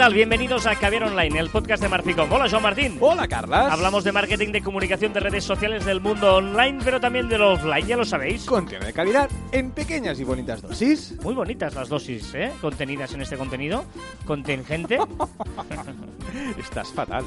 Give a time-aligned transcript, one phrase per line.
[0.00, 0.14] tal?
[0.14, 2.32] Bienvenidos a Caviar Online, el podcast de Marficom.
[2.32, 2.96] Hola, Joan Martín.
[3.00, 3.70] Hola, Carlas.
[3.70, 7.86] Hablamos de marketing, de comunicación, de redes sociales, del mundo online, pero también del offline,
[7.86, 8.46] ya lo sabéis.
[8.46, 11.20] Contenido de calidad en pequeñas y bonitas dosis.
[11.22, 12.50] Muy bonitas las dosis, ¿eh?
[12.62, 13.84] Contenidas en este contenido.
[14.24, 14.98] Contingente.
[16.58, 17.26] Estás fatal.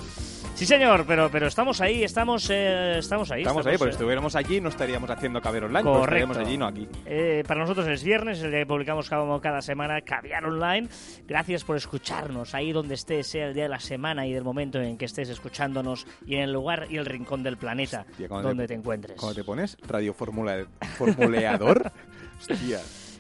[0.55, 3.41] Sí, señor, pero, pero estamos ahí, estamos, eh, estamos ahí.
[3.41, 6.03] Estamos, ahí, porque eh, si estuviéramos allí no estaríamos haciendo Caviar Online, Correcto.
[6.03, 6.87] estaríamos allí, no aquí.
[7.05, 10.87] Eh, para nosotros es viernes, el día que publicamos cada, cada semana Caviar Online.
[11.27, 14.79] Gracias por escucharnos ahí donde estés, sea el día de la semana y del momento
[14.81, 18.67] en que estés escuchándonos y en el lugar y el rincón del planeta Hostia, donde
[18.67, 19.19] te, encuentres.
[19.19, 20.65] Cuando te pones radio formula-
[20.97, 21.91] formuleador,
[22.39, 22.79] hostia.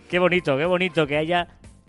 [0.09, 1.47] Qué bonito, qué bonito que haya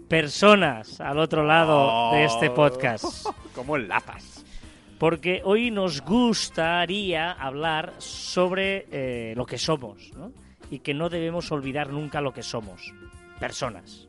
[0.09, 2.55] personas al otro lado de este Oh.
[2.55, 3.05] podcast.
[3.55, 4.45] ¿Cómo enlazas?
[4.99, 10.33] Porque hoy nos gustaría hablar sobre eh, lo que somos, ¿no?
[10.71, 12.93] Y que no debemos olvidar nunca lo que somos.
[13.41, 14.09] Personas.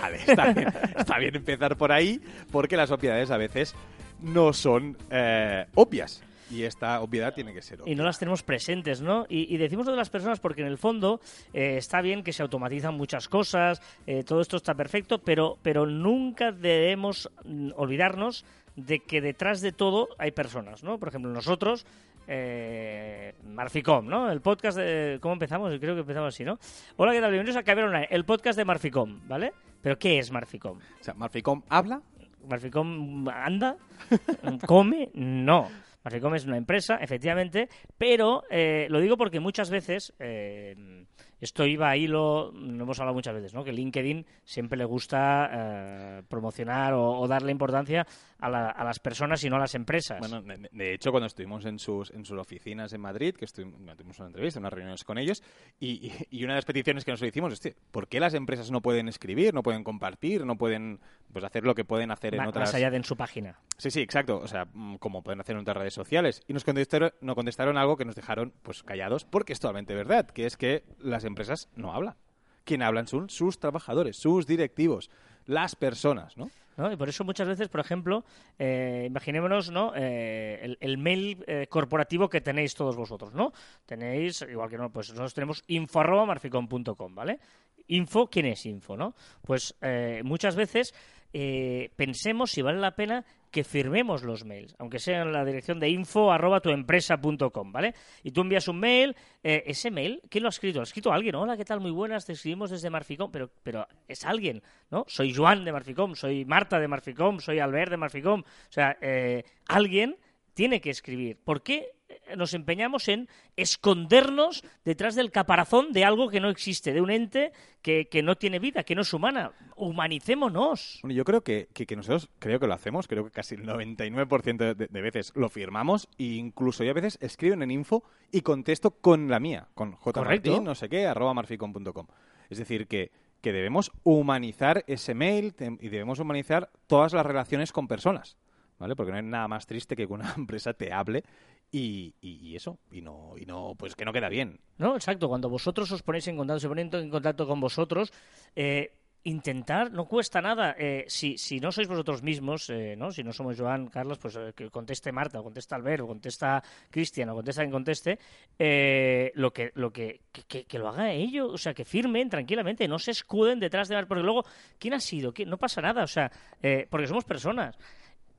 [0.00, 3.74] Vale, está bien, está bien empezar por ahí, porque las obviedades a veces
[4.20, 6.22] no son eh, obvias.
[6.50, 7.92] Y esta obviedad tiene que ser obvia.
[7.92, 9.26] y no las tenemos presentes, ¿no?
[9.28, 11.20] Y, y decimos lo de las personas porque en el fondo
[11.52, 15.84] eh, está bien que se automatizan muchas cosas, eh, todo esto está perfecto, pero, pero
[15.84, 17.30] nunca debemos
[17.76, 20.98] olvidarnos de que detrás de todo hay personas, ¿no?
[20.98, 21.84] Por ejemplo, nosotros,
[22.26, 24.30] eh, Marficom, ¿no?
[24.32, 25.18] El podcast de...
[25.20, 25.70] ¿Cómo empezamos?
[25.78, 26.58] Creo que empezamos así, ¿no?
[26.96, 27.30] Hola, ¿qué tal?
[27.30, 29.52] Bienvenidos a Caber Online, el podcast de Marficom, ¿vale?
[29.82, 30.78] ¿Pero qué es Marficom?
[30.78, 32.02] O sea, Marficom habla,
[32.48, 33.76] ¿Marficom anda?
[34.66, 35.10] ¿Come?
[35.14, 35.68] No.
[36.04, 41.04] Marficom es una empresa, efectivamente, pero eh, lo digo porque muchas veces, eh,
[41.40, 43.64] esto iba a hilo, lo hemos hablado muchas veces, ¿no?
[43.64, 48.06] que LinkedIn siempre le gusta eh, promocionar o, o darle importancia
[48.38, 50.18] a, la- a las personas y no a las empresas.
[50.20, 53.80] Bueno, de, de hecho, cuando estuvimos en sus, en sus oficinas en Madrid, que estuvimos,
[53.96, 55.42] tuvimos una entrevista, unas reuniones con ellos,
[55.80, 58.34] y, y- y una de las peticiones que nos hicimos es, "Tío, ¿por qué las
[58.34, 61.00] empresas no pueden escribir, no pueden compartir, no pueden
[61.32, 62.68] pues, hacer lo que pueden hacer en otras...
[62.68, 63.58] Más allá de en su página.
[63.76, 64.38] Sí, sí, exacto.
[64.38, 66.42] O sea, mm, como pueden hacer en otras redes sociales.
[66.48, 70.26] Y nos contestaron, nos contestaron algo que nos dejaron pues callados, porque es totalmente verdad,
[70.28, 72.16] que es que las empresas no hablan.
[72.64, 75.10] Quien hablan son sus trabajadores, sus directivos,
[75.46, 76.50] las personas, ¿no?
[76.78, 76.92] ¿no?
[76.92, 78.24] Y por eso muchas veces, por ejemplo,
[78.58, 79.92] eh, imaginémonos ¿no?
[79.96, 83.52] Eh, el, mail eh, corporativo que tenéis todos vosotros, ¿no?
[83.84, 87.40] Tenéis, igual que no, pues nosotros tenemos info arroba marficom.com, ¿vale?
[87.88, 89.14] Info, ¿quién es info, no?
[89.42, 89.74] Pues
[90.22, 90.94] muchas veces
[91.32, 95.80] eh, pensemos si vale la pena que firmemos los mails, aunque sea en la dirección
[95.80, 97.94] de info arroba tuempresa.com, ¿vale?
[98.22, 100.78] Y tú envías un mail, eh, ese mail, ¿quién lo ha escrito?
[100.78, 101.80] Lo ha escrito alguien, hola, ¿qué tal?
[101.80, 105.04] Muy buenas, te escribimos desde Marficom, pero, pero es alguien, ¿no?
[105.08, 109.44] Soy Joan de Marficom, soy Marta de Marficom, soy Albert de Marficom, o sea, eh,
[109.66, 110.16] alguien
[110.54, 111.38] tiene que escribir.
[111.42, 111.92] ¿Por qué
[112.36, 117.52] nos empeñamos en escondernos detrás del caparazón de algo que no existe, de un ente
[117.82, 119.52] que, que no tiene vida, que no es humana?
[119.76, 121.00] Humanicémonos.
[121.02, 123.66] Bueno, yo creo que, que, que nosotros creo que lo hacemos, creo que casi el
[123.66, 128.42] 99% de, de veces lo firmamos e incluso yo a veces escriben en info y
[128.42, 132.06] contesto con la mía, con jmartin, no sé qué, arroba marficom.com.
[132.50, 133.10] Es decir, que,
[133.40, 138.36] que debemos humanizar ese mail y debemos humanizar todas las relaciones con personas,
[138.78, 138.96] ¿vale?
[138.96, 141.24] Porque no hay nada más triste que que una empresa te hable
[141.70, 144.58] y, y- y eso, y no, y no, pues que no queda bien.
[144.78, 145.28] No, exacto.
[145.28, 148.12] Cuando vosotros os ponéis en contacto, se ponen en contacto con vosotros,
[148.56, 148.92] eh,
[149.24, 150.74] intentar, no cuesta nada.
[150.78, 153.10] Eh, si, si no sois vosotros mismos, eh, ¿no?
[153.12, 156.62] si no somos Joan, Carlos, pues eh, que conteste Marta, o contesta Albert, o contesta
[156.88, 158.18] Cristian, o contesta quien conteste,
[158.58, 162.88] eh, lo que, lo que, que, que- lo haga ellos, o sea, que firmen tranquilamente,
[162.88, 164.06] no se escuden detrás de...
[164.06, 164.44] Porque luego,
[164.78, 165.34] ¿quién ha sido?
[165.34, 165.50] ¿Quién?
[165.50, 166.30] No pasa nada, o sea,
[166.62, 167.76] eh, porque somos personas.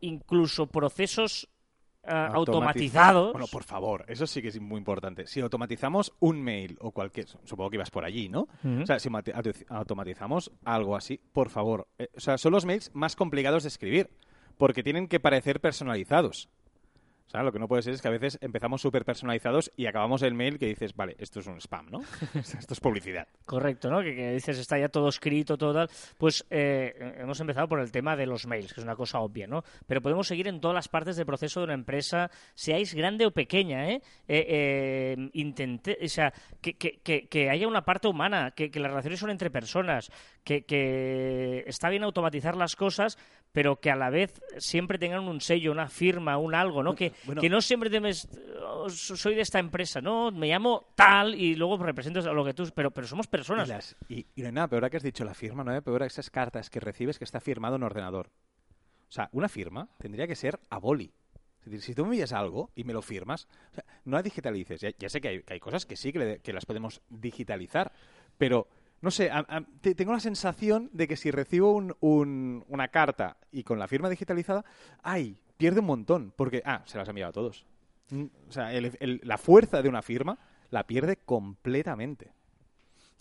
[0.02, 1.50] Incluso procesos
[2.06, 3.32] ah, Automatiz- automatizados.
[3.34, 5.28] Bueno, por favor, eso sí que es muy importante.
[5.28, 8.48] Si automatizamos un mail o cualquier, supongo que ibas por allí, ¿no?
[8.82, 9.10] O sea, si
[9.70, 11.88] automatizamos algo así, por favor.
[11.98, 14.10] eh, o sea, son los mails más complicados de escribir,
[14.58, 16.50] porque tienen que parecer personalizados.
[17.30, 19.86] O sea, lo que no puede ser es que a veces empezamos súper personalizados y
[19.86, 22.00] acabamos el mail que dices, vale, esto es un spam, ¿no?
[22.34, 23.28] esto es publicidad.
[23.46, 24.02] Correcto, ¿no?
[24.02, 25.90] Que, que dices está ya todo escrito, todo tal.
[26.18, 29.46] Pues eh, hemos empezado por el tema de los mails, que es una cosa obvia,
[29.46, 29.64] ¿no?
[29.86, 33.32] Pero podemos seguir en todas las partes del proceso de una empresa, seáis grande o
[33.32, 34.02] pequeña, ¿eh?
[34.28, 38.80] eh, eh, intente- o sea, que, que- que- que haya una parte humana, que, que
[38.80, 40.10] las relaciones son entre personas,
[40.50, 43.20] que, que está bien automatizar las cosas,
[43.52, 46.96] pero que a la vez siempre tengan un sello, una firma, un algo, ¿no?
[46.96, 47.40] Que, bueno.
[47.40, 48.28] que no siempre te mes-
[48.66, 52.68] "Oh, soy de esta empresa, no, me llamo tal y luego represento lo que tú,
[52.74, 53.68] pero, pero somos Y, personas.
[53.70, 56.02] las- y- y no hay nada peor que has dicho la firma, no hay peor
[56.02, 58.32] esas cartas que recibes que está firmado en ordenador.
[59.08, 61.12] O sea, una firma tendría que ser a boli.
[61.60, 64.24] Es decir, si tú me envías algo y me lo firmas, o sea, no la
[64.24, 64.82] digitalices.
[64.82, 67.02] Ya, ya sé que hay, que hay cosas que sí que, le- que las podemos
[67.10, 67.92] digitalizar,
[68.40, 68.68] pero
[69.02, 69.30] no sé,
[69.96, 74.10] tengo la sensación de que si recibo un- un- una carta y con la firma
[74.10, 74.66] digitalizada,
[75.04, 75.38] ¡ay!
[75.58, 77.66] Pierde un montón, porque, ah, se las ha enviado a todos.
[78.12, 80.38] Mm, O sea, el- la fuerza de una firma
[80.70, 82.32] la pierde completamente.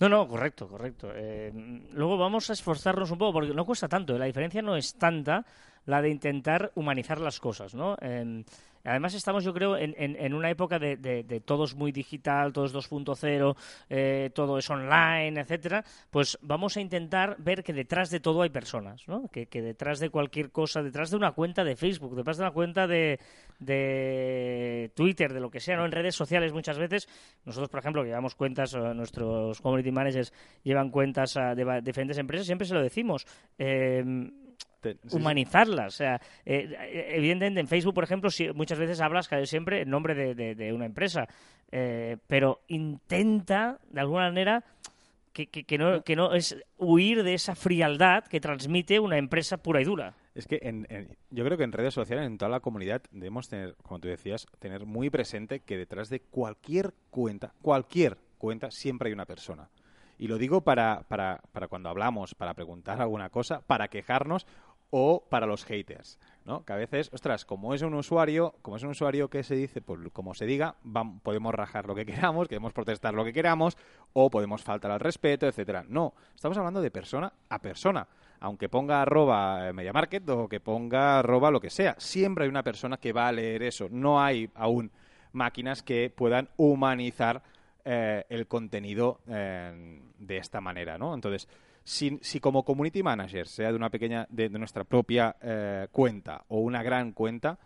[0.00, 1.10] No, no, correcto, correcto.
[1.14, 1.52] Eh,
[1.92, 4.18] luego vamos a esforzarnos un poco, porque no cuesta tanto, ¿eh?
[4.18, 5.44] la diferencia no es tanta
[5.88, 7.96] la de intentar humanizar las cosas, ¿no?
[8.02, 8.44] Eh,
[8.84, 12.52] además estamos, yo creo, en, en- una época de, de- de todo es muy digital,
[12.52, 13.56] todo es 2.0,
[13.90, 18.50] eh, todo es online, etcétera, pues vamos a intentar ver que detrás de todo hay
[18.50, 19.28] personas, ¿no?
[19.28, 22.52] Que, que detrás de cualquier cosa, detrás de una cuenta de Facebook, detrás de una
[22.52, 23.18] cuenta de,
[23.58, 25.84] de Twitter, de lo que sea, ¿no?
[25.86, 27.08] En redes sociales muchas veces,
[27.44, 30.32] nosotros, por ejemplo, que llevamos cuentas, eh, nuestros community managers
[30.62, 33.26] llevan cuentas a de diferentes empresas, siempre se lo decimos.
[33.58, 34.04] eh,
[34.80, 35.16] Te- sí, sí.
[35.16, 35.94] humanizarlas.
[35.94, 39.82] O sea, eh, eh, evidentemente en Facebook, por ejemplo, si- muchas veces hablas casi siempre
[39.82, 41.26] en nombre de, de- de una empresa,
[41.72, 44.64] eh, pero intenta, de alguna manera,
[45.32, 49.56] que, que- que no, que no es huir de esa frialdad que transmite una empresa
[49.58, 50.14] pura y dura.
[50.34, 53.48] Es que en- en- yo creo que en redes sociales, en toda la comunidad, debemos
[53.48, 59.08] tener, como tú decías, tener muy presente que detrás de cualquier cuenta, cualquier cuenta, siempre
[59.08, 59.68] hay una persona.
[60.18, 64.46] Y lo digo para, para, para cuando hablamos, para preguntar alguna cosa, para quejarnos
[64.90, 66.64] o para los haters, ¿no?
[66.64, 69.82] Que a veces, ostras, como es un usuario, como es un usuario que se dice,
[69.82, 70.76] pues como se diga,
[71.22, 73.76] podemos rajar lo que queramos, podemos protestar lo que queramos,
[74.14, 75.84] o podemos faltar al respeto, etcétera.
[75.88, 78.08] No, estamos hablando de persona a persona.
[78.40, 82.62] Aunque ponga arroba eh, MediaMarket o que ponga arroba lo que sea, siempre hay una
[82.62, 83.88] persona que va a leer eso.
[83.90, 84.92] No hay aún
[85.32, 87.42] máquinas que puedan humanizar
[87.90, 91.14] eh, el contenido eh, de esta manera, ¿no?
[91.14, 91.48] Entonces,
[91.82, 96.82] si, como community manager, sea de una pequeña, de, nuestra propia eh, cuenta o una
[96.82, 97.58] gran cuenta,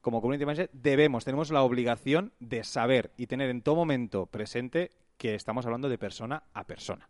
[0.00, 4.90] como community manager debemos, tenemos la obligación de saber y tener en todo momento presente
[5.16, 7.08] que estamos hablando de persona a persona.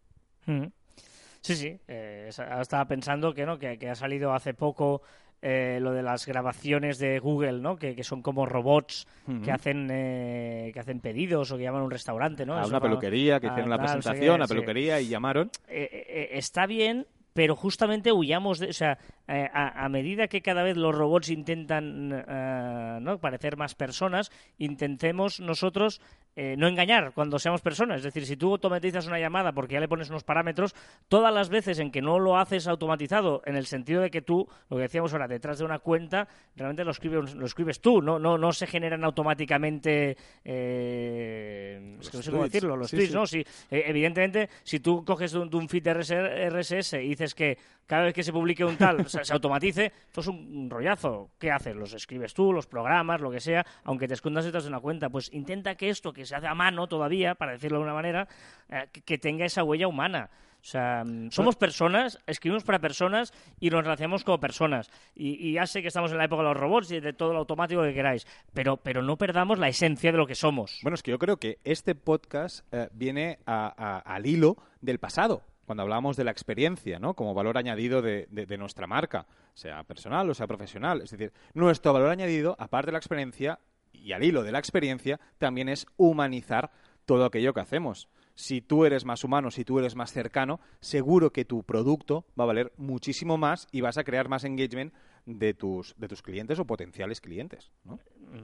[1.41, 1.81] Sí, sí.
[1.87, 5.01] estaba pensando que no que ha salido hace poco
[5.43, 7.77] eh, lo de las grabaciones de Google, ¿no?
[7.77, 9.07] Que, que son como robots
[9.45, 12.55] que hacen eh, que hacen pedidos o que llaman a un restaurante, ¿no?
[12.55, 14.55] a Eso una peluquería, que a hicieron la sé qué, presentación, a sí.
[14.55, 15.51] peluquería y llamaron.
[15.69, 18.99] Eh, eh, está bien, pero justamente huyamos de, o sea,
[19.29, 23.19] eh, a, a medida que cada vez los robots intentan eh, ¿no?
[23.19, 26.01] parecer más personas, intentemos nosotros
[26.41, 27.97] eh, no engañar cuando seamos personas.
[27.99, 30.73] Es decir, si tú automatizas una llamada porque ya le pones unos parámetros,
[31.09, 34.47] todas las veces en que no lo haces automatizado, en el sentido de que tú,
[34.71, 38.21] lo que decíamos ahora, detrás de una cuenta, realmente lo escribes, lo escribes tú, no,
[38.21, 43.11] no, no se generan automáticamente, eh, es que no sé cómo decirlo, los Sí, tweets,
[43.11, 43.17] sí.
[43.17, 43.27] ¿no?
[43.27, 48.05] Si, evidentemente, si tú coges de un, de un feed RSS y dices que cada
[48.05, 51.31] vez que se publique un tal se, se automatice, esto es un, rollazo.
[51.39, 51.75] ¿Qué haces?
[51.77, 55.09] Los escribes tú, los programas, lo que sea, aunque te escondas detrás de una cuenta.
[55.11, 58.29] Pues intenta que esto, que se hace a mano todavía, para decirlo de una manera,
[58.69, 60.31] eh, que, que tenga esa huella humana.
[60.61, 64.91] O sea, mm, somos personas, escribimos para personas y nos relacionamos como personas.
[65.15, 67.33] Y, y ya sé que estamos en la época de los robots y de todo
[67.33, 70.81] lo automático que queráis, pero, pero no perdamos la esencia de lo que somos.
[70.83, 74.99] Bueno, es que yo creo que este podcast eh, viene a- a- al hilo del
[74.99, 77.15] pasado, cuando hablábamos de la experiencia, ¿no?
[77.15, 81.03] Como valor añadido de, de- de nuestra marca, sea personal o sea profesional.
[81.03, 83.61] Es decir, nuestro valor añadido, aparte de la experiencia
[83.93, 86.71] y al hilo de la experiencia, también es humanizar
[87.05, 88.09] todo aquello que hacemos.
[88.35, 92.45] Si tú eres más humano, si tú eres más cercano, seguro que tu producto va
[92.45, 94.95] a valer muchísimo más y vas a crear más engagement
[95.27, 97.99] de tus, de tus clientes o potenciales clientes, ¿no?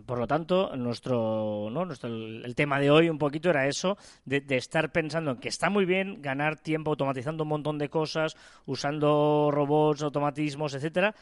[0.06, 1.84] Por lo tanto, nuestro, ¿no?
[1.84, 5.48] nuestro el, tema de hoy un poquito era eso, de, de estar pensando en que
[5.48, 11.14] está muy bien ganar tiempo automatizando un montón de cosas, usando robots, automatismos, etcétera,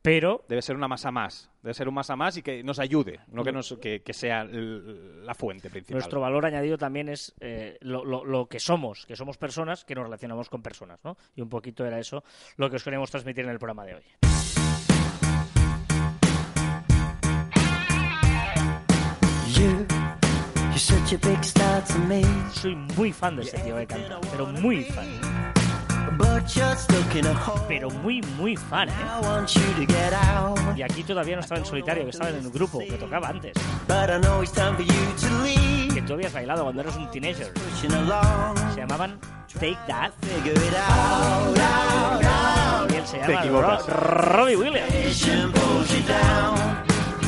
[0.00, 3.20] pero debe ser una masa más, debe ser un masa más y que nos ayude,
[3.28, 5.94] no que, nos, que, que sea el- la fuente principal.
[5.96, 9.94] nuestro valor añadido también es eh, lo, lo- lo que somos, que somos personas, que
[9.94, 11.16] nos relacionamos con personas, ¿no?
[11.34, 12.22] Y un poquito era eso
[12.58, 14.02] lo que os queremos transmitir en el programa de hoy.
[22.54, 25.06] Soy muy fan de este tío que canta, pero muy fan,
[26.16, 27.60] but you're stuck in a hole.
[27.68, 28.92] pero muy, muy fan, ¿eh?
[28.92, 32.30] I want you to get out, Y aquí todavía no estaba en solitario, que estaba
[32.30, 33.52] en un grupo, que tocaba antes.
[33.86, 35.94] but I know it's time for you to leave.
[35.94, 37.52] Que tú habías bailado cuando eras un teenager.
[37.52, 39.18] Pushing along, Se llamaban
[39.52, 42.90] Take That figure it out, out, out.
[42.92, 45.24] y él se llama Robbie Williams.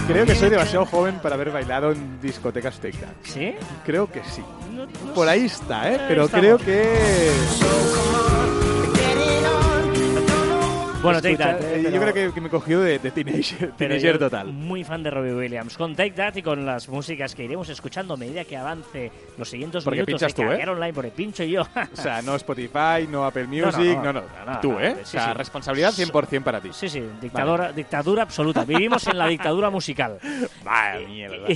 [0.06, 2.92] Creo que soy demasiado joven para haber bailado en discotecas That.
[3.24, 3.54] ¿Sí?
[3.84, 4.42] Creo que sí.
[5.14, 6.00] Por ahí está, ¿eh?
[6.08, 6.94] Pero creo que...
[11.06, 13.58] Bueno, Take That, eh, eh, yo pero- creo que, que me cogió de, de teenager,
[13.58, 14.52] Pero teenager total.
[14.52, 15.76] Muy fan de Robbie Williams.
[15.76, 19.48] Con Take That y con las músicas que iremos escuchando a medida que avance los
[19.48, 20.68] siguientes Porque minutos pinchas tú, ¿eh?
[20.68, 21.62] Online, porque pincho yo.
[21.92, 24.22] O sea, no Spotify, no Apple Music, no, no, no.
[24.46, 24.94] no, no, Tú, ¿eh?
[24.96, 25.32] sí, o sea, sí.
[25.34, 26.70] responsabilidad 100% para ti.
[26.72, 28.64] sí, sí, dictadura, dictadura absoluta.
[28.64, 30.18] Vivimos en la dictadura musical.
[30.64, 31.46] Vaya mierda.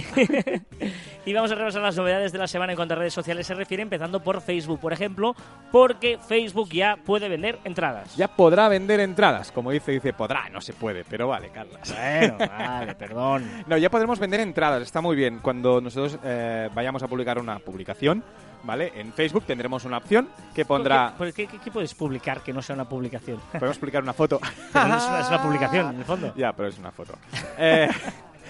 [1.27, 3.55] Y vamos a repasar las novedades de la semana en cuanto a redes sociales se
[3.55, 5.37] refiere, empezando por Facebook, por ejemplo,
[5.71, 8.17] porque Facebook ya puede vender entradas.
[8.17, 9.53] Ya podrá vender entradas.
[9.53, 11.95] Como dice, dice, podrá, no se puede, pero vale, Carlas.
[11.95, 13.51] Bueno, vale, perdón.
[13.67, 15.41] No, ya podremos vender entradas, está muy bien.
[15.41, 18.25] Cuando nosotros eh, vayamos a publicar una publicación,
[18.63, 18.91] ¿vale?
[18.97, 21.15] En Facebook tendremos una opción que pondrá...
[21.19, 23.39] ¿Por qué, qué- qué puedes publicar que no sea una publicación?
[23.53, 24.41] Podemos publicar una foto.
[24.73, 26.33] Pero no es, una, es una publicación, en el fondo.
[26.37, 27.13] Ya, pero es una foto.
[27.59, 27.89] Eh,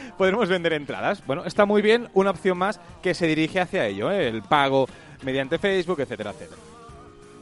[0.18, 1.22] podremos vender entradas.
[1.26, 4.28] Bueno, está muy bien, una opción más que se dirige hacia ello, ¿eh?
[4.28, 4.88] el pago
[5.22, 6.60] mediante Facebook, etcétera, etcétera.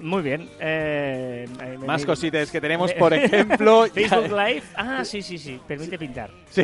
[0.01, 0.49] Muy bien.
[0.61, 4.63] eh, me- Más me- cositas que tenemos, por ejemplo, Facebook Live.
[4.77, 5.61] Ah, sí, sí, sí.
[5.67, 6.31] Permite pintar.
[6.51, 6.63] Sí,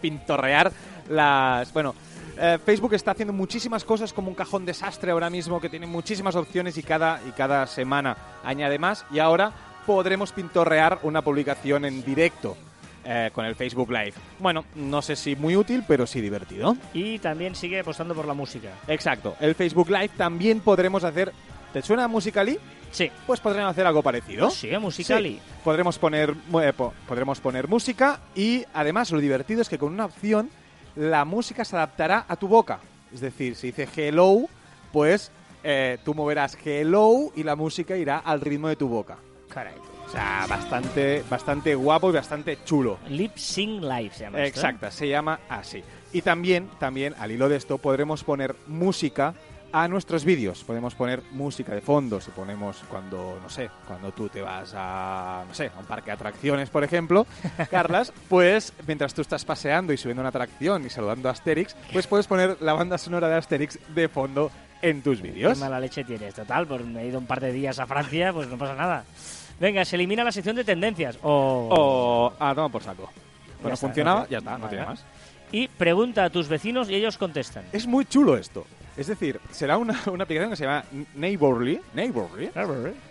[0.00, 0.70] pintorrear
[1.08, 1.72] las...
[1.72, 1.94] Bueno,
[2.38, 6.36] eh, Facebook está haciendo muchísimas cosas como un cajón desastre ahora mismo que tiene muchísimas
[6.36, 9.50] opciones y cada, y cada semana añade más y ahora
[9.86, 12.56] podremos pintorrear una publicación en directo
[13.10, 14.12] eh, con el Facebook Live.
[14.38, 16.76] Bueno, no sé si muy útil, pero sí divertido.
[16.92, 18.68] Y también sigue apostando por la música.
[18.86, 21.32] Exacto, el Facebook Live también podremos hacer...
[21.72, 22.58] ¿Te suena a Musical.ly?
[22.90, 23.10] Sí.
[23.26, 24.48] Pues podremos hacer algo parecido.
[24.50, 25.34] Sí, a Musical.ly.
[25.34, 25.40] Sí.
[25.62, 30.06] Podremos poner, eh, po- podremos poner música y además lo divertido es que con una
[30.06, 30.48] opción
[30.96, 32.80] la música se adaptará a tu boca.
[33.12, 34.46] Es decir, si dice hello,
[34.92, 35.30] pues
[35.62, 39.18] eh, tú moverás hello y la música irá al ritmo de tu boca.
[39.52, 39.74] Caray.
[40.08, 42.98] O sea, bastante, bastante guapo y bastante chulo.
[43.10, 44.38] Lip Sync Live se llama.
[44.38, 44.48] esto, ¿eh?
[44.48, 45.84] Exacta, se llama así.
[46.14, 49.34] Y también, también, al hilo de esto, podremos poner música
[49.70, 50.64] a nuestros vídeos.
[50.64, 55.44] Podemos poner música de fondo, si ponemos cuando, no sé, cuando tú te vas a,
[55.46, 57.26] no sé, a un parque de atracciones, por ejemplo,
[57.70, 62.06] Carlas, pues mientras tú estás paseando y subiendo una atracción y saludando a Asterix, pues
[62.06, 64.50] puedes poner la banda sonora de Asterix de fondo
[64.80, 65.58] en tus Qué vídeos.
[65.58, 66.34] mala leche tienes.
[66.34, 69.04] Total, por me he ido un par de días a Francia, pues no pasa nada.
[69.60, 71.18] Venga, se elimina la sección de tendencias.
[71.22, 71.68] O...
[71.70, 73.10] O, ah, no, por saco.
[73.60, 75.04] Bueno, está, funcionaba, ya está, no Vale, tiene más.
[75.50, 77.64] Y pregunta a tus vecinos y ellos contestan.
[77.72, 78.66] Es muy chulo esto.
[78.96, 80.84] Es decir, será una, una aplicación que se llama
[81.14, 82.50] Neighborly, Neighborly,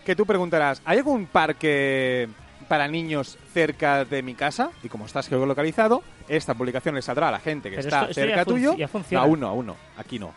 [0.05, 2.27] que tú preguntarás, ¿hay algún parque
[2.67, 4.69] para niños cerca de mi casa?
[4.83, 8.11] Y como estás geolocalizado, esta publicación le saldrá a la gente que Pero está esto-
[8.11, 8.75] esto ya cerca tuyo.
[8.75, 9.21] ya funciona.
[9.25, 9.75] No, aún no, aún no.
[9.97, 10.33] Aquí no.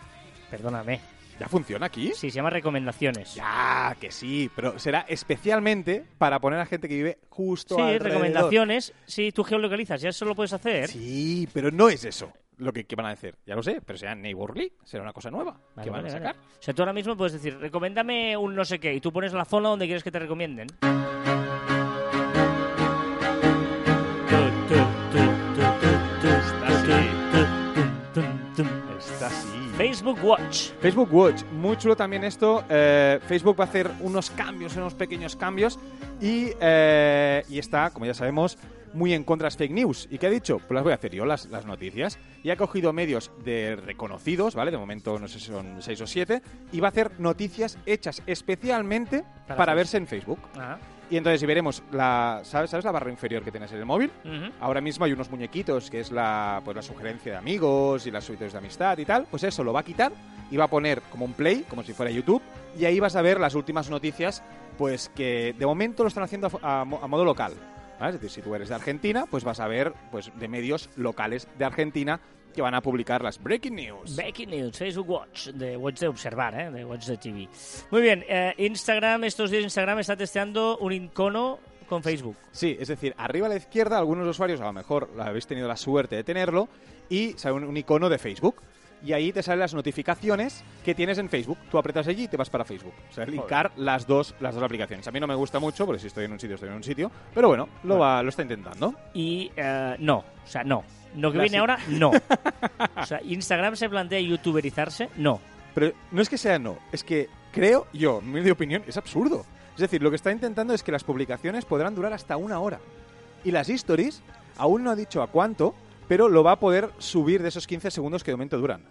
[0.50, 1.00] Perdóname.
[1.40, 2.08] ¿Ya funciona aquí?
[2.14, 3.34] Sí, se llama recomendaciones.
[3.34, 8.08] Ya, que sí, pero será especialmente para poner a gente que vive justo Sí, alrededor.
[8.08, 8.92] recomendaciones.
[9.06, 10.88] Sí, tú geolocalizas, ya eso lo puedes hacer.
[10.88, 13.34] Sí, pero no es eso lo que, que van a decir.
[13.46, 16.18] Ya lo sé, pero será Neighborly, será una cosa nueva Vale, que van vale, a
[16.18, 16.26] vale.
[16.26, 16.36] sacar.
[16.58, 19.32] O sea, tú ahora mismo puedes decir, recomiéndame un no sé qué, y tú pones
[19.32, 20.66] la zona donde quieres que te recomienden.
[29.20, 29.48] Está así.
[29.76, 30.70] Facebook Watch.
[30.80, 32.64] Facebook Watch, muy chulo también esto.
[32.70, 35.78] eh, Facebook va a hacer unos cambios, unos pequeños cambios
[36.22, 38.56] y, eh, y está, como ya sabemos,
[38.94, 40.08] muy en contra de las fake news.
[40.10, 40.56] ¿Y qué ha dicho?
[40.56, 42.18] Pues las voy a hacer yo, las, las noticias.
[42.42, 44.70] Y ha cogido medios de reconocidos, ¿vale?
[44.70, 46.40] De momento no sé si son seis o siete.
[46.72, 50.40] Y va a hacer noticias hechas especialmente Para para, verse en Facebook.
[50.56, 50.78] Ah,
[51.10, 54.10] Y entonces si veremos la, ¿sabes, ¿sabes la barra inferior que tienes en el móvil?
[54.60, 58.22] Ahora mismo hay unos muñequitos que es la, pues, la sugerencia de amigos y las
[58.24, 59.26] sugerencias de amistad y tal.
[59.28, 60.12] Pues eso lo va a quitar
[60.50, 62.42] y va a poner como un play, como si fuera YouTube.
[62.78, 64.42] Y ahí vas a ver las últimas noticias,
[64.78, 67.54] pues que de momento lo están haciendo a, a mo- a modo local.
[67.98, 68.14] ¿vale?
[68.14, 71.48] Es decir, si tú eres de Argentina, pues vas a ver pues de medios locales
[71.58, 72.20] de Argentina
[72.54, 74.16] que van a publicar las breaking news.
[74.16, 76.70] Breaking News, Facebook Watch, de Watch de observar, ¿eh?
[76.70, 77.48] de Watch de TV.
[77.90, 82.36] Muy bien, eh, Instagram, estos días Instagram está testeando un icono con Facebook.
[82.52, 85.76] Sí, es decir, arriba a la izquierda, algunos usuarios a lo mejor habéis tenido la
[85.76, 86.68] suerte de tenerlo
[87.08, 88.56] y sale un, un icono de Facebook.
[89.04, 91.58] Y ahí te salen las notificaciones que tienes en Facebook.
[91.70, 92.92] Tú apretas allí y te vas para Facebook.
[93.10, 95.06] O sea, linkar las dos, las dos aplicaciones.
[95.08, 96.84] A mí no me gusta mucho, porque si estoy en un sitio, estoy en un
[96.84, 97.10] sitio.
[97.34, 98.94] Pero bueno, lo, va, lo está intentando.
[99.14, 100.84] Y eh, no, o sea, no.
[101.16, 102.10] Lo que viene ahora, no.
[102.96, 105.40] O sea, Instagram se plantea youtuberizarse, no.
[105.74, 109.44] Pero no es que sea no, es que creo yo, mi opinión, es absurdo.
[109.74, 112.80] Es decir, lo que está intentando es que las publicaciones podrán durar hasta una hora.
[113.44, 114.22] Y las stories,
[114.56, 115.74] aún no ha dicho a cuánto,
[116.10, 118.82] pero lo va a poder subir de esos 15 segundos que de momento duran.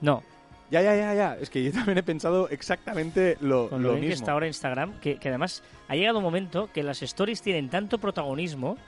[0.00, 0.22] No,
[0.70, 1.36] Ya, ya, ya, ya.
[1.38, 4.22] Es que yo también he pensado exactamente lo, con lo, lo bien que mismo.
[4.22, 7.98] está ahora Instagram, que, que además ha llegado un momento que las stories tienen tanto
[7.98, 8.78] protagonismo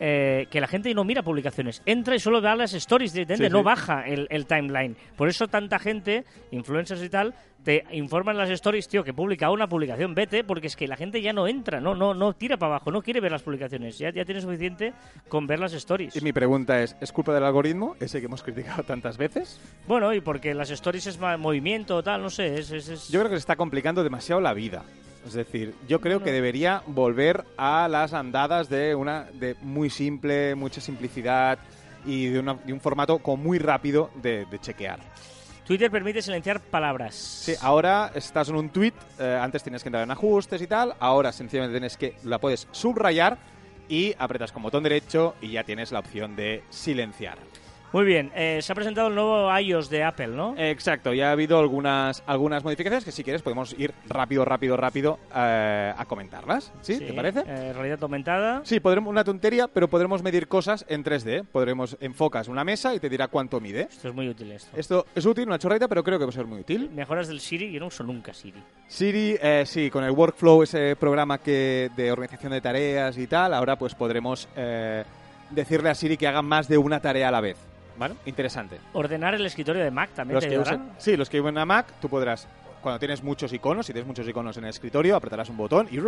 [0.00, 3.52] eh, que la gente no mira publicaciones, entra y solo ve las stories directamente, Sí,
[3.52, 3.64] no sí.
[3.64, 4.96] baja el, el timeline.
[5.16, 9.68] Por eso tanta gente, influencers y tal, te informan las stories, tío, que publica una
[9.68, 12.74] publicación, vete, porque es que la gente ya no entra, no, no, no tira para
[12.76, 14.94] abajo, no quiere ver las publicaciones, ya, ya tiene suficiente
[15.28, 16.14] con ver las stories.
[16.16, 19.60] Y mi pregunta es, ¿es culpa del algoritmo, ese que hemos criticado tantas veces?
[19.86, 22.70] Bueno, y porque las stories es movimiento, tal, no sé, es...
[22.70, 24.84] es, es- Yo creo que se está complicando demasiado la vida.
[25.26, 30.54] Es decir, yo creo que debería volver a las andadas de una de muy simple,
[30.54, 31.58] mucha simplicidad
[32.06, 35.00] y de, una- de un formato como muy rápido de, de chequear.
[35.66, 37.14] Twitter permite silenciar palabras.
[37.14, 40.94] Sí, ahora estás en un tweet, eh, antes tienes que entrar en ajustes y tal,
[40.98, 43.36] ahora sencillamente tienes que la puedes subrayar
[43.86, 47.36] y apretas con botón derecho y ya tienes la opción de silenciar.
[47.90, 50.54] Muy bien, eh, se ha presentado el nuevo iOS de Apple, ¿no?
[50.58, 55.18] Exacto, ya ha habido algunas, algunas modificaciones que si quieres podemos ir rápido, rápido, rápido
[55.34, 56.70] eh, a comentarlas.
[56.82, 56.98] ¿Sí?
[56.98, 57.44] ¿Te parece?
[57.46, 58.60] eh, realidad aumentada.
[58.64, 61.46] Sí, podremos una tontería, pero podremos medir cosas en 3D.
[61.50, 63.88] Podremos enfocas una mesa y te dirá cuánto mide.
[63.90, 64.76] Esto es muy útil esto.
[64.76, 66.90] Esto es útil, una chorrita, pero creo que va a ser muy útil.
[66.90, 68.62] Mejoras del Siri, yo no uso nunca Siri.
[68.86, 73.54] Siri, eh, sí, con el workflow, ese programa que de organización de tareas y tal,
[73.54, 75.04] ahora pues podremos eh,
[75.50, 77.56] decirle a Siri que haga más de una tarea a la vez.
[77.98, 78.14] ¿Vale?
[78.26, 78.78] Interesante.
[78.92, 81.56] Ordenar el escritorio de Mac también Los te que usan, sí, los que viven en
[81.56, 82.46] una Mac, tú podrás,
[82.80, 85.98] cuando tienes muchos iconos, si tienes muchos iconos en el escritorio, apretarás un botón y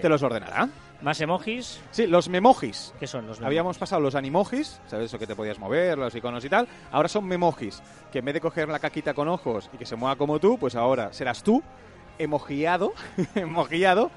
[0.00, 0.68] te los ordenará.
[1.00, 1.80] Más emojis.
[1.90, 2.92] Sí, los memojis.
[2.98, 6.44] ¿Qué son los Habíamos pasado los animojis, ¿sabes eso que te podías mover, los iconos
[6.44, 6.68] y tal?
[6.90, 9.96] Ahora son memojis, que en vez de coger la caquita con ojos y que se
[9.96, 11.62] mueva como tú, pues ahora serás tú,
[12.18, 12.92] emojiado,
[13.34, 14.10] emojiado,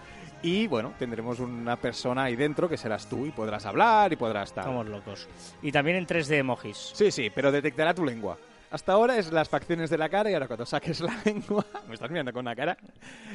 [0.44, 4.54] y bueno, tendremos una persona ahí dentro que serás tú y podrás hablar y podrás
[4.54, 4.64] tal.
[4.66, 5.28] Estamos locos.
[5.62, 6.92] Y también en 3D emojis.
[6.94, 8.38] Sí, sí, pero detectará tu lengua.
[8.72, 11.94] Hasta ahora es las facciones de la cara y ahora cuando saques la lengua, me
[11.94, 12.78] estás mirando con la cara,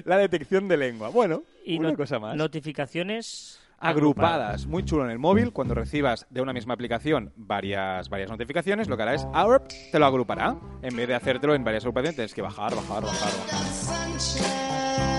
[0.04, 1.10] la detección de lengua.
[1.10, 2.34] Bueno, Y una no- cosa más.
[2.36, 4.66] notificaciones agrupadas.
[4.66, 5.52] Muy chulo en el móvil.
[5.52, 9.98] Cuando recibas de una misma aplicación varias, varias notificaciones, lo que hará es ahora te
[9.98, 10.56] lo agrupará.
[10.80, 15.15] En vez de hacértelo en varias agrupaciones, tienes que bajar, bajar, bajar, bajar.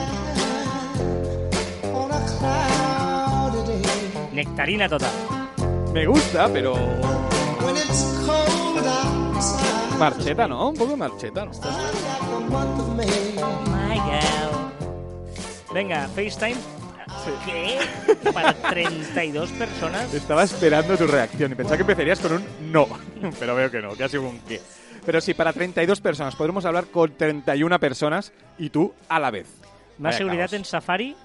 [4.33, 5.11] Nectarina total.
[5.93, 6.75] Me gusta, pero.
[9.97, 10.69] Marcheta, ¿no?
[10.69, 11.51] Un poco de marcheta, ¿no?
[15.73, 16.55] Venga, FaceTime.
[17.45, 17.79] ¿Qué?
[18.31, 20.13] Para 32 personas.
[20.13, 22.87] Estaba esperando tu reacción y pensaba que empezarías con un no,
[23.39, 24.61] pero veo que no, que ha sido un qué.
[25.05, 29.47] Pero sí, para 32 personas, podremos hablar con 31 personas y tú a la vez.
[29.97, 30.53] Más Vaya seguridad caos.
[30.53, 31.15] en Safari.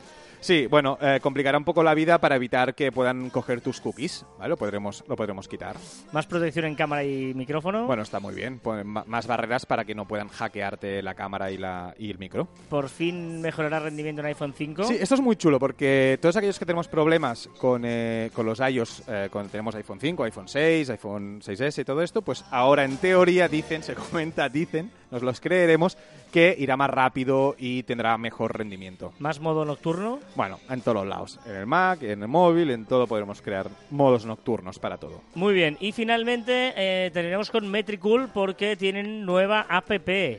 [0.42, 4.26] Sí, bueno, eh, complicará un poco la vida para evitar que puedan coger tus cookies,
[4.40, 4.48] ¿vale?
[4.48, 5.76] Lo podremos, lo podremos quitar.
[6.10, 7.86] Más protección en cámara y micrófono.
[7.86, 8.58] Bueno, está muy bien.
[8.58, 12.18] Ponen ma- más barreras para que no puedan hackearte la cámara y, la, y el
[12.18, 12.48] micro.
[12.68, 14.82] Por fin mejorará rendimiento en iPhone 5.
[14.82, 18.58] Sí, esto es muy chulo porque todos aquellos que tenemos problemas con, eh, con los
[18.58, 22.84] iOS, eh, cuando tenemos iPhone 5, iPhone 6, iPhone 6S y todo esto, pues ahora
[22.84, 25.96] en teoría dicen, se comenta, dicen, nos los creeremos,
[26.32, 29.12] que irá más rápido y tendrá mejor rendimiento.
[29.18, 30.18] Más modo nocturno.
[30.34, 31.38] Bueno, en todos los lados.
[31.46, 35.20] En el Mac, en el móvil, en todo podremos crear modos nocturnos para todo.
[35.34, 35.76] Muy bien.
[35.78, 39.92] Y finalmente eh, terminamos con Metricool porque tienen nueva app.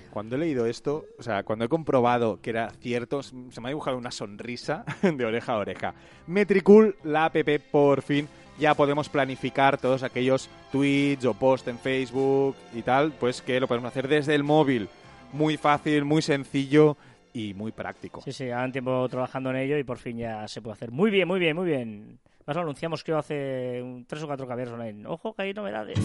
[0.10, 3.70] Cuando he leído esto, o sea, cuando he comprobado que era cierto, se me ha
[3.70, 5.94] dibujado una sonrisa de oreja a oreja.
[6.26, 7.36] Metricool, la app,
[7.72, 8.28] por fin,
[8.60, 13.68] ya podemos planificar todos aquellos tweets o posts en Facebook y tal, pues que lo
[13.68, 14.90] podemos hacer desde el móvil.
[15.32, 16.96] Muy fácil, muy sencillo
[17.34, 18.22] y muy práctico.
[18.22, 20.92] Sí, sí, llevan tiempo trabajando en ello y por fin ya se puede hacer.
[20.92, 22.20] Muy bien, muy bien, muy bien.
[22.46, 25.08] Más lo anunciamos creo hace tres o cuatro caballeros online.
[25.08, 26.00] Ojo que hay novedades.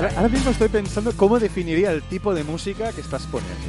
[0.00, 3.66] Ahora, mismo estoy pensando cómo definiría el tipo de música que estás poniendo.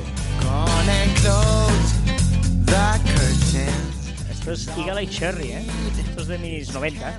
[4.31, 5.67] Esto es Eagle Eye Cherry, ¿eh?
[6.07, 7.15] Esto es de mis 90.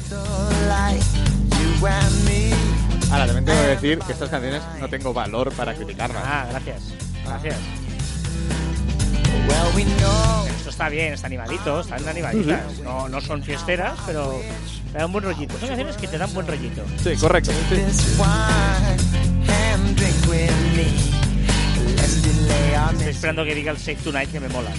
[3.10, 6.22] Ahora, también tengo que decir que estas canciones no tengo valor para criticarlas.
[6.24, 6.82] Ah, gracias.
[7.24, 7.81] Gracias.
[10.56, 12.78] Esto está bien, está animadito, están animaditas.
[12.80, 14.40] No, no son fiesteras, pero
[14.92, 15.58] me dan buen rollito.
[15.58, 16.84] Son canciones que te dan buen rollito.
[17.02, 17.52] Sí, correcto.
[17.68, 17.82] sí.
[22.92, 24.70] Estoy esperando que diga el Save Tonight que me mola.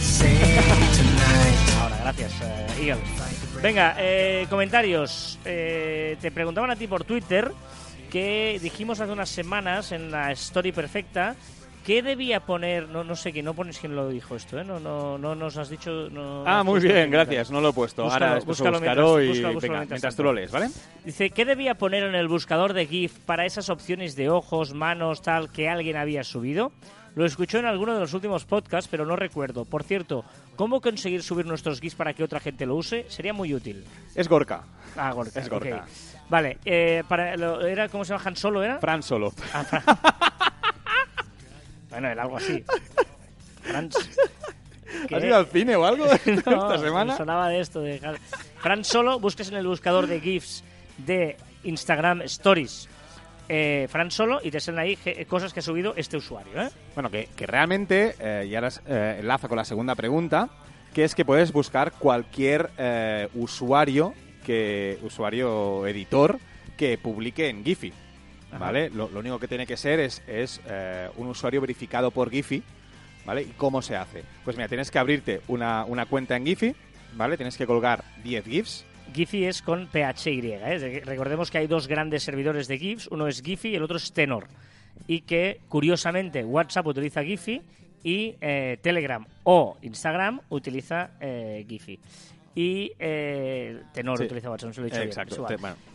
[1.82, 3.04] Ahora, gracias, eh, Eagle.
[3.62, 5.40] Venga, eh, comentarios.
[5.44, 7.52] Eh, te preguntaban a ti por Twitter
[8.12, 11.36] que dijimos hace unas semanas en la Story Perfecta
[11.84, 12.88] ¿Qué debía poner?
[12.88, 14.64] No, no sé quién, no pones quién lo dijo esto, ¿eh?
[14.64, 16.10] No, no, no nos has dicho.
[16.10, 17.52] no- Ah, muy bien, gracias.
[17.52, 18.04] No lo he puesto.
[18.04, 20.70] Búscalo, Ahora búscalo buscaré mientras- y búscalo, búscalo venga, mientras mientras tú lo lees, ¿vale?
[21.04, 25.22] Dice, ¿qué debía poner en el buscador de GIF para esas opciones de ojos, manos,
[25.22, 26.72] tal, que alguien había subido?
[27.16, 29.66] Lo escuchó en alguno de los últimos podcasts, pero no recuerdo.
[29.66, 30.24] Por cierto,
[30.56, 33.06] ¿cómo conseguir subir nuestros GIFs para que otra gente lo use?
[33.10, 33.84] Sería muy útil.
[34.16, 34.64] Es Gorka.
[34.96, 35.40] Ah, Gorka.
[35.40, 35.76] Es Gorka.
[35.76, 36.30] ok.
[36.30, 38.24] Vale, eh, para, lo- era, ¿cómo se llama?
[38.26, 38.80] ¿Han Solo era?
[38.80, 39.32] Fran Solo.
[41.94, 42.64] Bueno, era algo así.
[43.62, 43.96] Franz.
[45.08, 45.16] ¿Qué?
[45.16, 46.06] ¿Has ido al cine o algo
[46.46, 47.16] No, esta semana?
[47.18, 47.82] sonaba de esto.
[47.82, 48.00] De...
[48.60, 50.64] Fran Solo, busques en el buscador de GIFs
[50.98, 52.90] de Instagram Stories.
[53.50, 56.62] Eh, Fran Solo y te salen ahí cosas que ha subido este usuario.
[56.62, 56.70] ¿eh?
[56.96, 60.50] Bueno, que, que realmente, eh, y ahora eh, enlaza con la segunda pregunta,
[60.94, 64.14] que es que puedes buscar cualquier eh, usuario,
[64.46, 66.38] que usuario editor
[66.78, 67.94] que publique en Giphy.
[68.60, 68.90] ¿Vale?
[68.90, 72.64] Lo, lo único que tiene que ser es, es eh, un usuario verificado por Giphy.
[73.26, 73.44] ¿Vale?
[73.44, 74.24] ¿Y cómo se hace?
[74.44, 76.76] Pues mira, tienes que abrirte una, una cuenta en Giphy,
[77.16, 77.38] ¿vale?
[77.38, 78.86] Tienes que colgar 10 GIFs.
[79.14, 80.42] Giphy es con PHY.
[80.54, 81.02] ¿eh?
[81.06, 83.08] Recordemos que hay dos grandes servidores de GIFs.
[83.08, 84.48] Uno es Giphy y el otro es Tenor.
[85.08, 87.62] Y que, curiosamente, WhatsApp utiliza Giphy
[88.04, 92.00] y eh, Telegram o Instagram utiliza eh, Giphy.
[92.56, 94.26] Y eh, Tenor Sí.
[94.26, 95.48] utiliza se lo he dicho Exacto.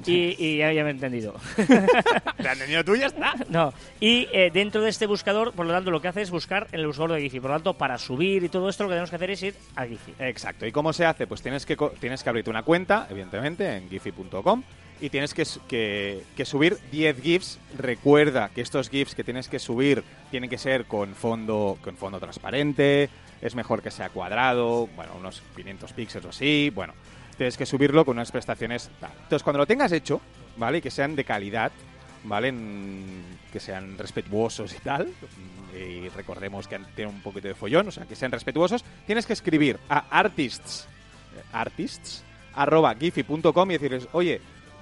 [0.07, 1.35] Y, y ya, ya me he entendido.
[1.57, 3.35] ¿Te has tenido tú ya está?
[3.49, 6.67] No, y eh, dentro de este buscador, por lo tanto, lo que hace es buscar
[6.73, 7.41] en el buscador de Giphy.
[7.41, 9.55] Por lo tanto, para subir y todo esto, lo que tenemos que hacer es ir
[9.77, 10.15] a Giphy.
[10.19, 10.67] Exacto.
[10.67, 11.27] ¿Y cómo se hace?
[11.29, 14.63] Pues tienes que, tienes que abrirte una cuenta, evidentemente, en giphy.com
[15.01, 17.59] y tienes que, que- que subir 10 GIFs.
[17.79, 22.19] Recuerda que estos GIFs que tienes que subir tienen que ser con fondo, con fondo
[22.19, 23.09] transparente,
[23.41, 26.95] es mejor que sea cuadrado, bueno, unos 500 píxeles o así, bueno.
[27.37, 28.91] Tienes que subirlo con unas prestaciones...
[29.01, 29.13] tal.
[29.13, 30.21] Entonces, cuando lo tengas hecho,
[30.57, 30.79] ¿vale?
[30.79, 31.71] Y que sean de calidad,
[32.25, 32.53] ¿vale?
[33.53, 35.09] Que sean respetuosos y tal.
[35.73, 38.85] Y recordemos que tienen un poquito de follón, o sea, que sean respetuosos.
[39.07, 40.89] Tienes que escribir a artists,
[41.37, 42.25] eh, artists,
[42.55, 44.41] arroba y decirles, oye,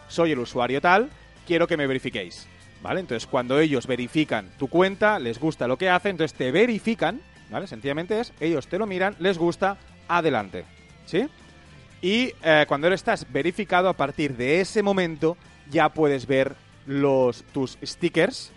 [0.09, 1.11] soy el usuario tal,
[1.47, 2.47] quiero que me verifiquéis.
[2.83, 3.01] ¿Vale?
[3.01, 7.67] Entonces, cuando ellos verifican tu cuenta, les gusta lo que hacen, entonces te verifican, ¿vale?
[7.67, 9.77] Sencillamente es, ellos te lo miran, les gusta,
[10.09, 10.65] adelante.
[11.05, 11.29] ¿Sí?
[12.03, 15.37] Y eh, cuando estás verificado, a partir de ese momento
[15.71, 16.55] ya puedes ver
[16.87, 18.53] los, tus stickers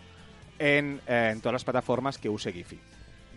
[0.59, 2.79] en, eh, en todas las plataformas que use Giphy.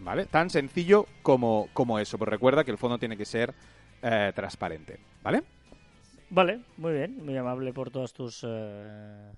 [0.01, 0.27] ¿Vale?
[0.27, 2.19] Tan sencillo como, como eso.
[2.19, 3.55] Pero recuerda que el fondo tiene que ser
[4.03, 4.99] eh, transparente.
[5.23, 5.45] ¿Vale?
[6.31, 7.25] Vale, muy bien.
[7.25, 9.33] Muy amable por todas tus eh,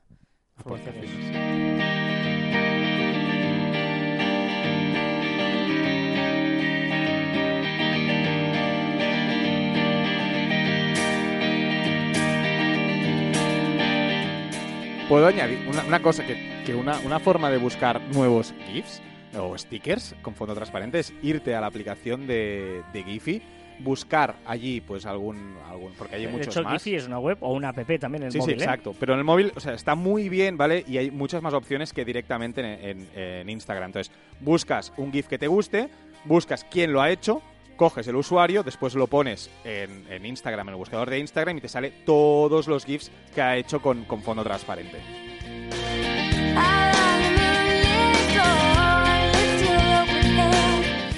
[15.08, 19.02] Puedo añadir una, una cosa, que, que una, una forma de buscar nuevos GIFs
[19.38, 23.42] o stickers con fondo transparente es irte a la aplicación de, de Giphy,
[23.80, 26.82] buscar allí pues algún, algún porque hay De muchos hecho, más.
[26.82, 28.54] Giphy es una web o una app también en el Sí, móvil.
[28.56, 28.64] sí, ¿eh?
[28.64, 28.94] exacto.
[28.98, 30.84] Pero en el móvil, o sea, está muy bien, ¿vale?
[30.88, 32.66] Y hay muchas más opciones que directamente en,
[33.00, 33.86] en- en Instagram.
[33.90, 35.88] Entonces, buscas un GIF que te guste,
[36.24, 37.42] buscas quién lo ha hecho,
[37.74, 41.60] coges el usuario, después lo pones en, en Instagram, en el buscador de Instagram, y
[41.60, 45.00] te sale todos los GIFs que ha hecho con, con fondo transparente.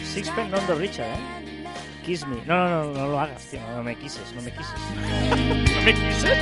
[0.03, 1.47] Sixpence None the Richer, ¿eh?
[2.07, 2.37] Kiss me.
[2.47, 3.61] No, no, no, no lo hagas, tío.
[3.75, 4.75] No, me quises, no me quises.
[5.75, 6.39] ¿No me quises?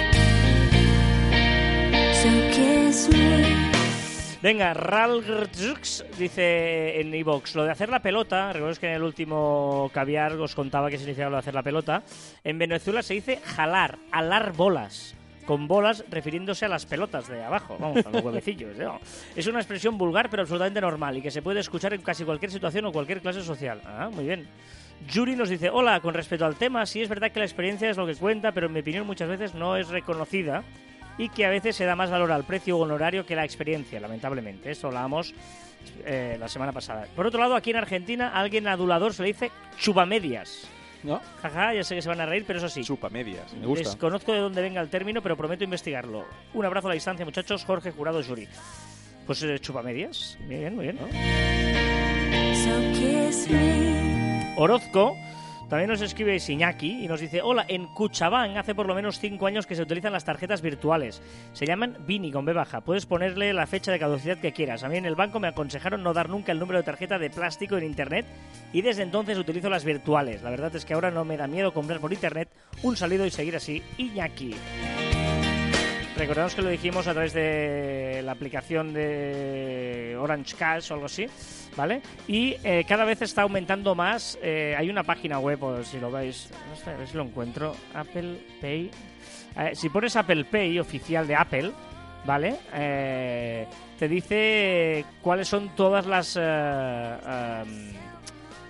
[4.45, 9.91] Venga, Ralgrux dice en iVox, lo de hacer la pelota, recuerdo que en el último
[9.95, 12.03] caviar os contaba que significa lo de hacer la pelota,
[12.45, 15.15] en Venezuela se dice jalar, alar bolas,
[15.47, 18.77] con bolas refiriéndose a las pelotas de abajo, vamos, a los huevecillos.
[18.77, 19.01] ¿no?
[19.35, 22.51] Es una expresión vulgar pero absolutamente normal y que se puede escuchar en casi cualquier
[22.51, 23.81] situación o cualquier clase social.
[23.87, 24.47] Ah, muy bien.
[25.09, 27.97] Yuri nos dice, hola, con respecto al tema, sí es verdad que la experiencia es
[27.97, 30.65] lo que cuenta, pero en mi opinión muchas veces no es reconocida
[31.19, 34.01] y que a veces se da más valor al precio o honorario que la experiencia,
[34.01, 34.71] lamentablemente.
[34.71, 35.35] Esto hablábamos
[36.05, 37.07] eh, la semana pasada.
[37.15, 40.69] Por otro lado, aquí en Argentina, a alguien adulador se le dice chupamedias.
[41.03, 41.21] ¿No?
[41.43, 42.83] Jaja, ya sé que se van a reír, pero eso sí.
[42.83, 43.91] Chupa medias, me gusta.
[43.91, 46.25] Desconozco de dónde venga el término, pero prometo investigarlo.
[46.55, 47.63] Un abrazo a la distancia, muchachos.
[47.67, 48.49] Jorge Jurado Yuri.
[49.27, 50.39] Pues eh, chupamedias.
[50.41, 50.99] Muy bien, muy bien.
[54.57, 55.15] Orozco
[55.69, 59.47] también nos escribe Siñaki y nos dice, hola, en Cuchabán hace por lo menos 5
[59.47, 61.23] años que se utilizan las tarjetas virtuales.
[61.53, 62.83] Se llaman Vini con B baja.
[62.83, 64.85] Puedes ponerle la fecha de caducidad que quieras.
[64.85, 67.31] A mí en el banco me aconsejaron no dar nunca el número de tarjeta de
[67.31, 68.27] plástico en internet
[68.73, 70.43] y desde entonces utilizo las virtuales.
[70.43, 72.49] La verdad es que ahora no me da miedo comprar por internet.
[72.83, 73.83] Un saludo y seguir así.
[73.99, 74.55] Iñaki.
[76.17, 81.27] Recordamos que lo dijimos a través de la aplicación de Orange Cash o algo así.
[81.77, 82.03] ¿Vale?
[82.29, 84.39] Y eh, cada vez está aumentando más.
[84.43, 87.25] eh, hay una página web, o si lo veis, no sé, a ver si lo
[87.25, 88.91] encuentro, Apple Pay.
[89.59, 91.71] Eh, si pones Apple Pay oficial de Apple,
[92.25, 92.57] ¿vale?
[93.99, 96.37] Te dice cuáles son todas las...
[96.37, 97.93] em,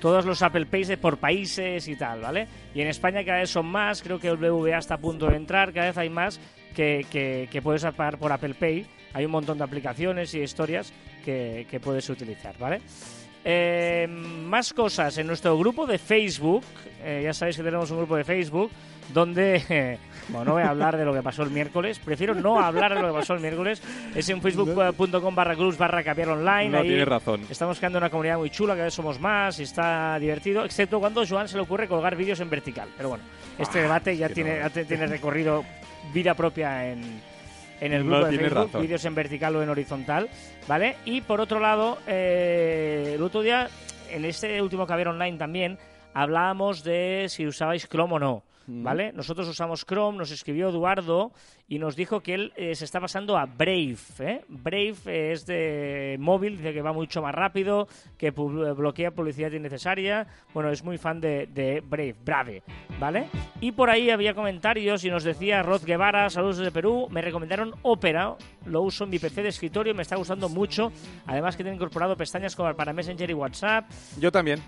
[0.00, 2.46] todos los Apple Pays por países y tal, ¿vale?
[2.74, 5.36] Y en España cada vez son más, creo que el BBVA está a punto de
[5.36, 6.38] entrar, cada vez hay más
[6.74, 8.86] que, que, que puedes pagar por Apple Pay.
[9.14, 10.92] Hay un montón de aplicaciones y historias
[11.24, 12.80] que, que puedes utilizar, ¿vale?
[13.46, 16.64] Eh, más cosas en nuestro grupo de Facebook.
[17.02, 18.70] eh, ya sabéis que tenemos un grupo de Facebook
[19.12, 19.98] donde, eh,
[20.30, 21.98] bueno, no voy a hablar de lo que pasó el miércoles.
[21.98, 23.82] Prefiero no hablar de lo que pasó el miércoles.
[24.14, 26.70] Es en facebook.com barra cruz barra capiar online.
[26.70, 27.42] No Ahí tienes razón.
[27.50, 31.20] Estamos creando una comunidad muy chula, cada vez somos más y está divertido, excepto cuando
[31.20, 32.88] a Joan se le ocurre colgar vídeos en vertical.
[32.96, 33.24] Pero bueno,
[33.58, 34.68] este Ah, debate ya tiene, no.
[34.68, 35.62] ya tiene recorrido
[36.14, 37.20] vida propia en,
[37.80, 40.28] en el No grupo de Facebook, vídeos en vertical o en horizontal,
[40.66, 40.96] ¿vale?
[41.04, 43.68] Y por otro lado, eh, el otro día,
[44.10, 45.78] en este último Caber Online también,
[46.14, 48.42] hablábamos de si usabais Chrome o no.
[48.66, 49.12] ¿Vale?
[49.12, 51.32] Nosotros usamos Chrome, nos escribió Eduardo
[51.68, 53.98] y nos dijo que él eh, se está pasando a Brave.
[54.20, 54.42] ¿eh?
[54.48, 54.94] Brave
[55.32, 60.26] es de móvil, dice que va mucho más rápido, que pu- eh, bloquea publicidad innecesaria.
[60.54, 62.62] Bueno, es muy fan de, de Brave, Brave,
[62.98, 63.26] ¿vale?
[63.60, 67.74] Y por ahí había comentarios y nos decía Rod Guevara, saludos desde Perú, me recomendaron
[67.82, 70.90] Opera, lo uso en mi PC de escritorio, me está gustando mucho.
[71.26, 73.90] Además que tiene incorporado pestañas como para Messenger y WhatsApp.
[74.18, 74.62] Yo también.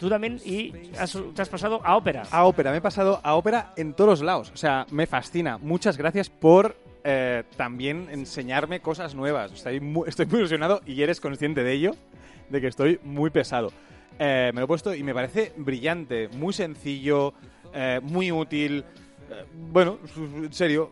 [0.00, 2.22] Tú también y has- te has pasado a Opera.
[2.30, 4.50] A ópera, me he pasado a ópera en todos los lados.
[4.52, 5.58] O sea, me fascina.
[5.58, 9.52] Muchas gracias por eh, también enseñarme cosas nuevas.
[9.52, 11.92] Estoy muy, estoy muy ilusionado y eres consciente de ello,
[12.48, 13.70] de que estoy muy pesado.
[14.18, 17.32] Eh, me lo he puesto y me parece brillante, muy sencillo,
[17.72, 18.84] eh, muy útil.
[19.70, 20.90] Bueno, en serio,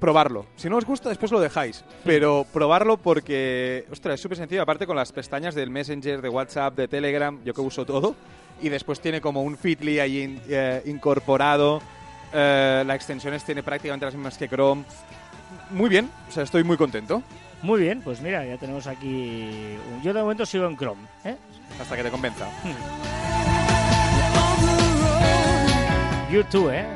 [0.00, 0.46] probarlo.
[0.56, 1.84] Si no os gusta, después lo dejáis.
[2.04, 4.62] Pero probarlo porque, ostras, es súper sencillo.
[4.62, 8.14] Aparte con las pestañas del Messenger, de WhatsApp, de Telegram, yo que uso todo.
[8.60, 11.80] Y después tiene como un Fitly ahí in- eh, incorporado.
[12.32, 14.84] Eh, las extensiones tiene prácticamente las mismas que Chrome.
[15.70, 17.22] Muy bien, o sea, estoy muy contento.
[17.62, 19.76] Muy bien, pues mira, ya tenemos aquí...
[20.02, 21.36] Yo de momento sigo en Chrome, ¿eh?
[21.80, 22.46] Hasta que te convenza.
[26.30, 26.86] YouTube, ¿eh?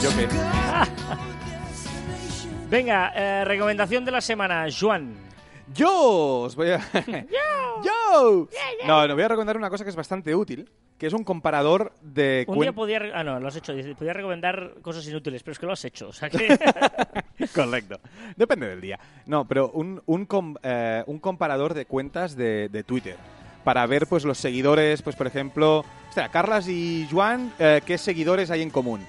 [0.00, 0.28] Yo qué.
[2.70, 5.14] Venga, eh, recomendación de la semana, Juan.
[5.74, 6.78] Yo os voy a...
[7.82, 7.92] ¡Yo!
[8.86, 11.92] No, no voy a recomendar una cosa que es bastante útil, que es un comparador
[12.00, 12.44] de...
[12.48, 13.00] Un día podía...
[13.14, 13.72] Ah, no, lo has hecho.
[13.98, 16.08] Podía recomendar cosas inútiles, pero es que lo has hecho.
[16.08, 16.58] O sea que...
[17.54, 17.98] Correcto.
[18.36, 18.98] Depende del día.
[19.26, 23.16] No, pero un, un, com- eh, un comparador de cuentas de, de Twitter.
[23.64, 25.80] Para ver, pues, los seguidores, pues, por ejemplo...
[25.80, 29.00] O sea, Carlas y Juan, eh, ¿qué seguidores hay en común?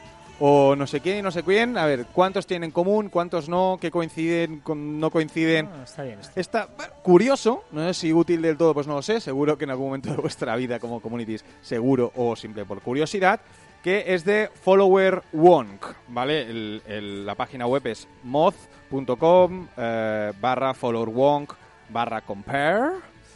[0.46, 1.78] O no sé quién y no sé quién.
[1.78, 3.08] A ver, ¿cuántos tienen en común?
[3.08, 3.78] ¿Cuántos no?
[3.80, 4.60] ¿Qué coinciden?
[4.60, 5.70] con- ¿No coinciden?
[5.72, 6.20] Ah, está bien.
[6.20, 9.58] está- Está bueno, curioso, no sé si útil del todo, pues no lo sé, seguro
[9.58, 13.40] que en algún momento de vuestra vida como communities, seguro o simple por curiosidad,
[13.82, 16.42] que es de Follower Wonk, ¿vale?
[16.42, 21.54] El- el- la página web es moz.com eh, barra Follower Wonk
[21.90, 22.90] barra compare,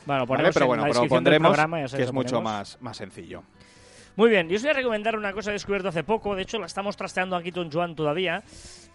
[0.06, 0.50] Bueno, ¿vale?
[0.52, 3.43] pero en bueno, pero pondremos, programa, que es mucho más, más sencillo.
[4.17, 6.41] Muy bien, yo os voy a recomendar una cosa que he descubierto hace poco, de
[6.41, 8.43] hecho la estamos trasteando aquí con Joan todavía,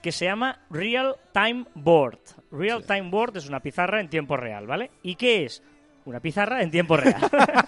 [0.02, 2.18] que se llama Real Time Board.
[2.50, 4.90] Real Time Board es una pizarra en tiempo real, ¿vale?
[5.04, 5.62] ¿Y qué es?
[6.06, 7.20] Una pizarra en tiempo real.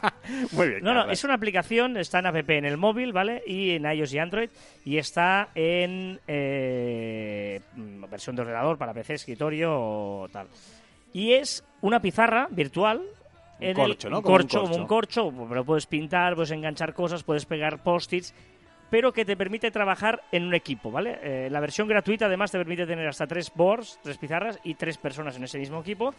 [0.51, 0.83] Muy bien.
[0.83, 3.45] No, no, es una aplicación, está en app en el móvil, ¿vale?
[3.47, 4.51] Y en iOS y Android.
[4.85, 7.61] Y está en eh,
[8.11, 10.49] versión de ordenador para PC, escritorio o tal.
[11.13, 13.03] Y es una pizarra virtual.
[13.59, 14.17] Un en corcho, el, ¿no?
[14.19, 17.83] Un Como un corcho, como un corcho, pero puedes pintar, puedes enganchar cosas, puedes pegar
[17.83, 18.35] post-its,
[18.91, 21.19] pero que te permite trabajar en un equipo, ¿vale?
[21.23, 24.99] Eh, la versión gratuita además te permite tener hasta tres boards, tres pizarras y tres
[24.99, 26.15] personas en ese mismo equipo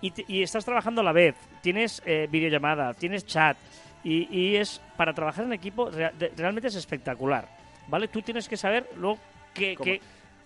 [0.00, 1.34] y, te- y estás trabajando a la vez.
[1.62, 3.56] Tienes eh, videollamada, tienes chat
[4.04, 7.48] y, y es para trabajar en equipo de- realmente es espectacular,
[7.88, 8.08] ¿vale?
[8.08, 9.18] Tú tienes que saber luego
[9.54, 10.00] que-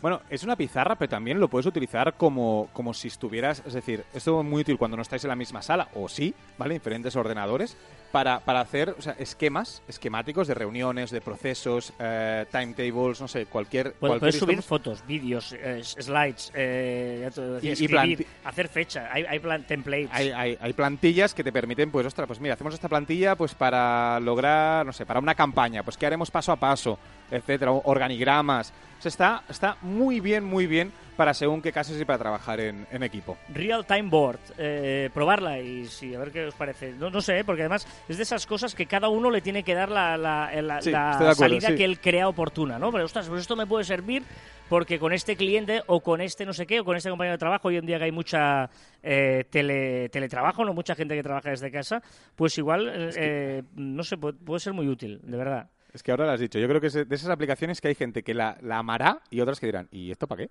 [0.04, 4.04] Bueno, es una pizarra, pero también lo puedes utilizar como, como si estuvieras, es decir,
[4.12, 6.74] esto es muy útil cuando no estáis en la misma sala, o sí, ¿vale?
[6.74, 7.74] Diferentes ordenadores,
[8.14, 13.46] para, para hacer o sea, esquemas, esquemáticos de reuniones, de procesos, eh, timetables, no sé,
[13.46, 13.94] cualquier...
[13.94, 19.40] cualquier puedes subir fotos, vídeos, eh, slides, eh, decía, Y- escribir, hacer fecha, hay, hay
[19.40, 20.10] plan- templates.
[20.12, 23.52] Hay, hay, hay plantillas que te permiten, pues, ostras, pues mira, hacemos esta plantilla pues
[23.52, 26.96] para lograr, no sé, para una campaña, pues qué haremos paso a paso,
[27.32, 28.72] etcétera, organigramas.
[29.00, 32.60] O sea, está, está muy bien, muy bien para según qué casos y para trabajar
[32.60, 33.36] en, en equipo.
[33.52, 36.92] Real Time Board, eh, probarla y sí, a ver qué os parece.
[36.92, 39.74] No, no sé, porque además es de esas cosas que cada uno le tiene que
[39.74, 41.74] dar la, la- la- Sí, la estoy de acuerdo, salida sí.
[41.76, 42.90] que él crea oportuna, ¿no?
[42.92, 44.22] Pero ostras, pues esto me puede servir
[44.68, 47.38] porque con este cliente o con este no sé qué o con este compañero de
[47.38, 48.70] trabajo, hoy en día que hay mucha
[49.02, 52.02] eh, tele- teletrabajo, no mucha gente que trabaja desde casa,
[52.34, 55.68] pues igual, eh, eh, no sé, puede, puede ser muy útil, de verdad.
[55.92, 56.58] Es que ahora lo has dicho.
[56.58, 59.40] Yo creo que es de esas aplicaciones que hay gente que la, la amará y
[59.40, 60.50] otras que dirán, ¿y esto para qué?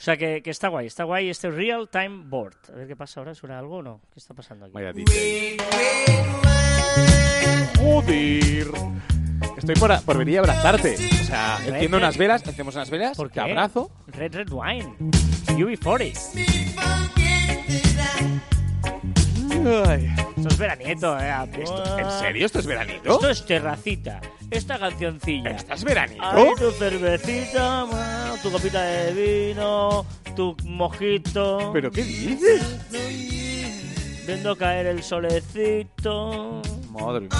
[0.00, 2.54] O sea que, que está guay, está guay este Real Time Board.
[2.72, 4.00] A ver qué pasa ahora, ¿suena algo o no?
[4.12, 4.72] ¿Qué está pasando aquí?
[4.72, 5.58] Vaya DJ.
[7.78, 8.66] Joder.
[9.58, 10.94] Estoy por, a- por venir a abrazarte.
[10.94, 13.40] O sea, enciendo unas velas, encendemos unas velas, ¿Por te qué?
[13.40, 13.90] abrazo.
[14.06, 14.96] Red Red Wine.
[15.48, 17.30] UB40.
[19.50, 20.08] Ay.
[20.36, 21.32] Esto es veranieto, eh.
[21.58, 23.12] ¿Esto- ¿En serio esto es veranito?
[23.14, 24.20] Esto es terracita.
[24.50, 25.50] Esta cancioncilla.
[25.50, 26.22] ¿Estás veranito?
[26.24, 31.70] Ay, tu cervecita, ma, tu copita de vino, tu mojito.
[31.72, 32.62] ¿Pero qué dices?
[34.26, 36.62] Viendo caer el solecito.
[36.90, 37.30] Madre mía.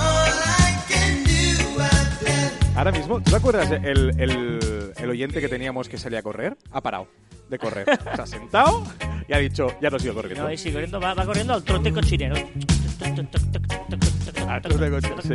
[2.76, 6.56] Ahora mismo, ¿tú te acuerdas el, el, el oyente que teníamos que salía a correr?
[6.70, 7.08] Ha parado
[7.50, 7.86] de correr.
[8.14, 8.84] Se ha sentado
[9.28, 10.44] y ha dicho, ya no sigo corriendo.
[10.44, 12.36] No, y sigue corriendo, va, va corriendo al trote cochinero.
[14.62, 15.14] Tú de coche.
[15.22, 15.34] Sí,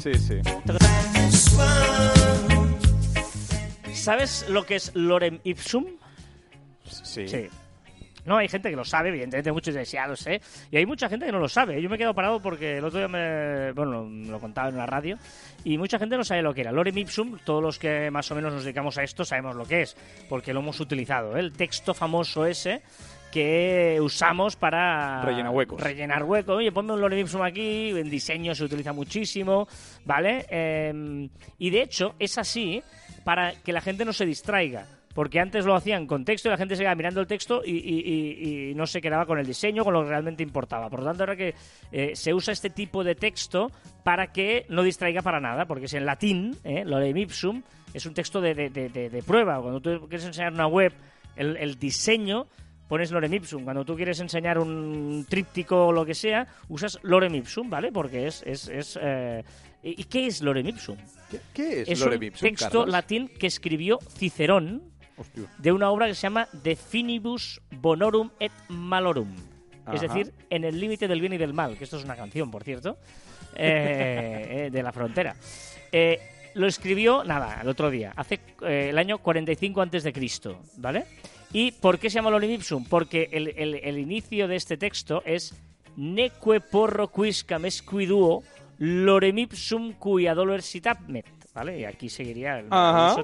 [0.00, 0.40] sí, sí.
[3.92, 5.84] ¿Sabes lo que es Lorem Ipsum?
[6.84, 7.28] Sí.
[7.28, 7.48] Sí.
[8.24, 10.40] No, hay gente que lo sabe, evidentemente muchos dicen, "Sí, ya lo sé.
[10.70, 11.80] Y hay mucha gente que no lo sabe.
[11.80, 14.74] Yo me he quedado parado porque el otro día me, bueno, me lo contaba en
[14.74, 15.16] una radio
[15.64, 16.72] y mucha gente no sabe lo que era.
[16.72, 19.82] Lorem Ipsum, todos los que más o menos nos dedicamos a esto sabemos lo que
[19.82, 19.96] es,
[20.28, 21.36] porque lo hemos utilizado.
[21.36, 21.40] ¿eh?
[21.40, 22.82] El texto famoso ese
[23.30, 25.80] que usamos para Rellenar huecos.
[25.82, 26.56] rellenar huecos.
[26.56, 29.68] Oye, ponme un lorem ipsum aquí, en diseño se utiliza muchísimo,
[30.06, 30.46] ¿vale?
[30.48, 31.28] Eh,
[31.58, 32.82] y de hecho es así
[33.24, 34.86] para que la gente no se distraiga.
[35.18, 37.72] Porque antes lo hacían con texto y la gente se quedaba mirando el texto y,
[37.72, 40.88] y- y- y no se quedaba con el diseño, con lo que realmente importaba.
[40.88, 41.56] Por lo tanto, ahora que
[41.90, 43.68] eh, se usa este tipo de texto
[44.04, 46.84] para que no distraiga para nada, porque es en latín, ¿eh?
[46.84, 49.60] lorem ipsum, es un texto de, de- de- de- de prueba.
[49.60, 50.92] Cuando tú quieres enseñar una web,
[51.34, 52.46] el, el diseño
[52.86, 53.64] pones lorem ipsum.
[53.64, 57.90] Cuando tú quieres enseñar un tríptico o lo que sea, usas lorem ipsum, ¿vale?
[57.90, 58.44] Porque es...
[58.46, 59.42] es, es, eh,
[59.82, 60.96] ¿Y qué es lorem ipsum?
[61.28, 62.88] ¿Qué, qué es, Es Lorem un Ipsum, texto Carlos?
[62.88, 64.82] latín que escribió Cicerón
[65.18, 65.44] Hostia.
[65.58, 69.34] de una obra que se llama De Finibus Bonorum et Malorum.
[69.92, 72.50] Es decir, en el límite del bien y del mal, que esto es una canción,
[72.50, 72.98] por cierto,
[73.56, 75.34] eh, eh, de la frontera.
[75.90, 76.20] Eh,
[76.54, 81.04] lo escribió, nada, el otro día, hace eh, el año 45 antes de Cristo, ¿vale?
[81.52, 82.84] ¿Y por qué se llama Lorem Ipsum?
[82.84, 85.54] Porque el, el- el inicio de este texto es
[85.96, 88.42] Neque porro quiscam esquiduo
[88.78, 91.78] lorem ipsum cui adolor sitapmet, ¿vale?
[91.78, 92.68] Y aquí seguiría el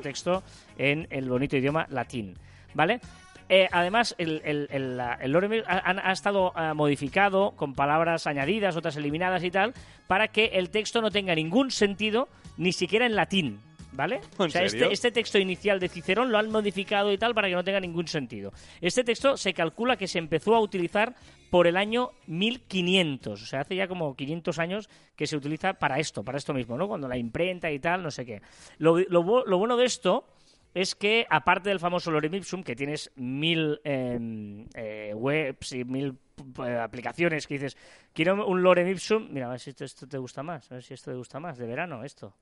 [0.01, 0.43] texto
[0.79, 2.37] en el bonito idioma latín,
[2.75, 3.01] ¿vale?
[3.49, 9.51] Eh, además, el, el, el, ha, estado ah, modificado con palabras añadidas, otras eliminadas y
[9.51, 9.75] tal,
[10.07, 13.61] para que el texto no tenga ningún sentido, ni siquiera en latín,
[13.93, 14.17] ¿vale?
[14.17, 14.85] ¿En o sea, serio?
[14.85, 17.81] este, este texto inicial de Cicerón lo han modificado y tal para que no tenga
[17.81, 18.53] ningún sentido.
[18.81, 21.15] Este texto se calcula que se empezó a utilizar
[21.51, 25.99] por el año 1500, o sea, hace ya como 500 años que se utiliza para
[25.99, 26.89] esto, para esto mismo, ¿no?
[26.89, 28.43] Cuando la imprenta y tal, no sé qué.
[28.79, 30.27] Lo, lo lo bueno de esto
[30.75, 36.19] es que, aparte del famoso Lorem Ipsum, que tienes mil eh, eh, webs y mil
[36.65, 37.77] eh, aplicaciones que dices,
[38.13, 40.83] quiero un Lorem Ipsum, mira, a ver si esto, esto te gusta más, a ver
[40.83, 42.35] si esto te gusta más, de verano, esto.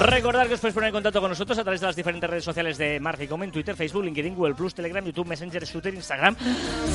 [0.00, 2.44] Recordad que os podéis poner en contacto con nosotros a través de las diferentes redes
[2.44, 6.36] sociales de Marficom en Twitter, Facebook, LinkedIn, Google Plus, Telegram, YouTube, Messenger, Shooter, Instagram,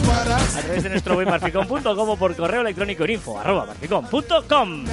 [0.10, 4.86] a través de nuestro web marficom.com o por correo electrónico en info arroba marficom.com.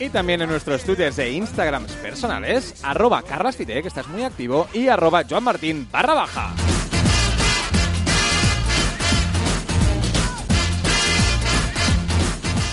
[0.00, 4.88] Y también en nuestros twitters de Instagrams personales, arroba carlasfite, que estás muy activo, y
[4.88, 6.54] arroba joanmartin barra baja.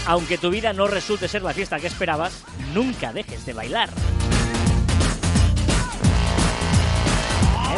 [0.05, 2.43] Aunque tu vida no resulte ser la fiesta que esperabas,
[2.73, 3.89] nunca dejes de bailar.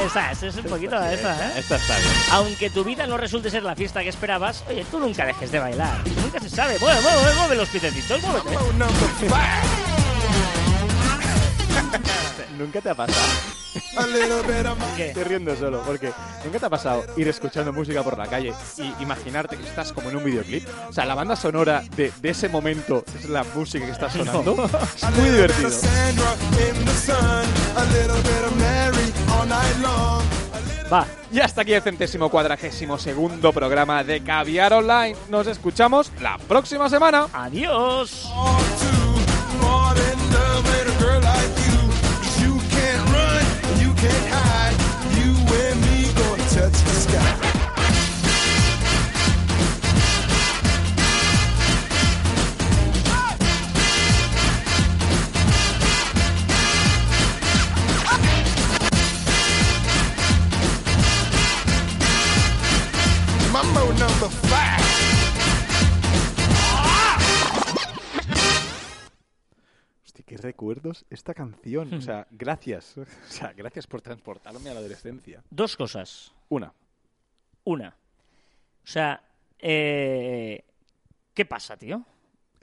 [0.06, 1.54] Esa, esa es un poquito esa, ¿eh?
[1.58, 2.12] Esta está bien.
[2.32, 5.60] Aunque tu vida no resulte ser la fiesta que esperabas, oye, tú nunca dejes de
[5.60, 5.98] bailar.
[6.22, 6.78] Nunca se sabe.
[6.80, 8.58] Mueve, mueve, mueve los piececitos, muévete.
[12.58, 13.22] Nunca te ha pasado.
[14.96, 15.10] ¿Qué?
[15.10, 16.12] Estoy riendo solo, porque
[16.44, 20.10] nunca te ha pasado ir escuchando música por la calle y imaginarte que estás como
[20.10, 20.68] en un videoclip.
[20.90, 24.68] O sea, la banda sonora de, de ese momento es la música que está sonando.
[24.96, 25.70] Es muy divertido.
[30.92, 35.16] Va, Y hasta aquí el centésimo cuadragésimo segundo programa de Caviar Online.
[35.30, 37.28] Nos escuchamos la próxima semana.
[37.34, 38.28] adiós.
[70.38, 71.94] Qué recuerdos esta canción.
[71.94, 72.96] O sea, gracias.
[72.98, 75.44] O sea, gracias por transportarme a la adolescencia.
[75.50, 76.34] Dos cosas.
[76.50, 76.74] Una.
[77.66, 77.90] Una.
[77.90, 79.22] O sea,
[79.60, 80.64] eh,
[81.34, 82.06] ¿qué pasa, tío?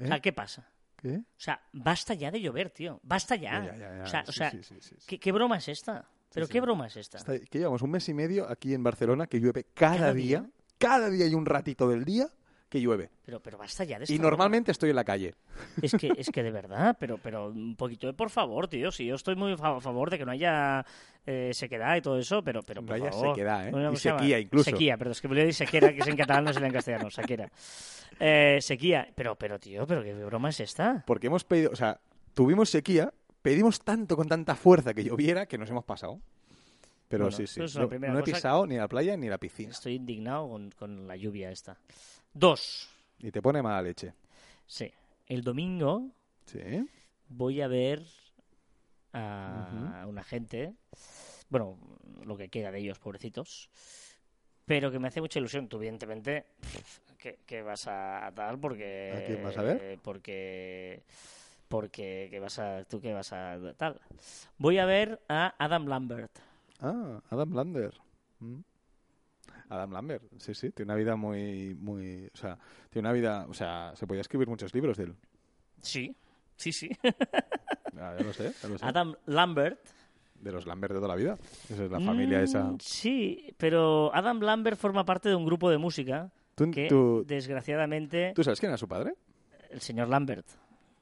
[0.03, 0.21] O sea, ¿Eh?
[0.21, 0.69] ¿qué pasa?
[0.97, 1.17] ¿Qué?
[1.19, 2.99] O sea, basta ya de llover, tío.
[3.03, 3.65] Basta ya.
[3.65, 4.97] Ya, ya, ya, o sea, o sea sí, sí.
[5.07, 6.09] ¿qué, qué broma es esta?
[6.33, 7.19] ¿Pero qué broma es esta?
[7.19, 10.41] Está- que llevamos un mes y medio aquí en Barcelona que llueve cada, ¿Cada día.
[10.41, 10.51] día?
[10.79, 12.29] Cada día hay un ratito del día
[12.75, 13.09] que llueve.
[13.25, 15.37] Pero, pero basta ya de Y normalmente estoy en la calle.
[15.81, 18.91] Es que, es que de verdad, pero, pero un poquito de por favor, tío.
[18.91, 20.85] Si yo estoy muy a favor de que no haya
[21.25, 23.29] eh, sequedad y todo eso, pero, pero No por haya favor.
[23.29, 23.91] sequedad, ¿eh?
[23.93, 24.71] Y sequía incluso.
[24.71, 26.73] Sequía, pero es que me voy a sequera, que es en catalán, no es en
[26.73, 27.11] castellano.
[27.11, 27.49] Sequera.
[28.19, 29.09] Eh, sequía.
[29.15, 31.05] Pero, pero, tío, pero qué broma es esta.
[31.07, 32.01] Porque hemos pedido, o sea,
[32.35, 36.21] tuvimos sequía, pedimos tanto con tanta fuerza que lloviera que nos hemos pasado.
[37.07, 37.63] Pero Bueno, sí, sí.
[37.63, 39.71] es No, no he pisado ni la playa ni la piscina.
[39.71, 41.79] Estoy indignado con, con la lluvia esta.
[42.35, 42.89] Dos.
[43.19, 44.13] Y te pone mala leche.
[44.67, 44.93] Sí.
[45.27, 46.11] El domingo
[46.47, 46.61] Sí.
[47.29, 48.03] voy a ver
[49.13, 50.75] a una gente,
[51.49, 51.79] bueno,
[52.25, 53.71] lo que queda de ellos, pobrecitos,
[54.65, 55.69] pero que me hace mucha ilusión.
[55.69, 56.47] Tú, evidentemente,
[57.19, 59.13] que, que vas a tal porque...
[59.17, 59.99] ¿A quién vas a ver?
[60.03, 61.05] Porque...
[61.69, 62.85] Porque que vas a...
[62.85, 64.01] ¿Tú qué vas a tal?
[64.59, 66.33] Voy a ver a Adam Lambert.
[66.81, 67.97] Ah, Adam Lambert.
[68.41, 68.61] Mm.
[69.69, 72.59] Adam Lambert, sí, sí, tiene una vida muy, muy, o sea,
[72.91, 75.15] tiene una vida, o sea, se podía escribir muchos libros de él.
[75.81, 76.15] Sí,
[76.57, 76.91] sí, sí.
[77.97, 78.85] Ah, ya lo sé, ya lo sé.
[78.85, 79.79] Adam Lambert.
[80.41, 81.39] De los Lambert de toda la vida.
[81.71, 82.75] Esa es la familia Mm, esa.
[82.81, 88.33] Sí, pero Adam Lambert forma parte de un grupo de música ¿Tú, que, tú- desgraciadamente,
[88.35, 89.15] ¿tú sabes quién era su padre?
[89.71, 90.45] el señor Lambert.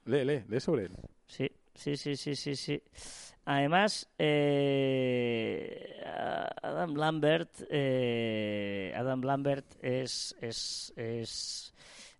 [0.05, 0.91] Lee, lee, lee sobre él.
[1.27, 2.81] Sí, sí, sí, sí, sí, sí.
[3.45, 6.01] Además, eh,
[6.61, 11.73] Adam Lambert, eh, Adam Lambert es, es, es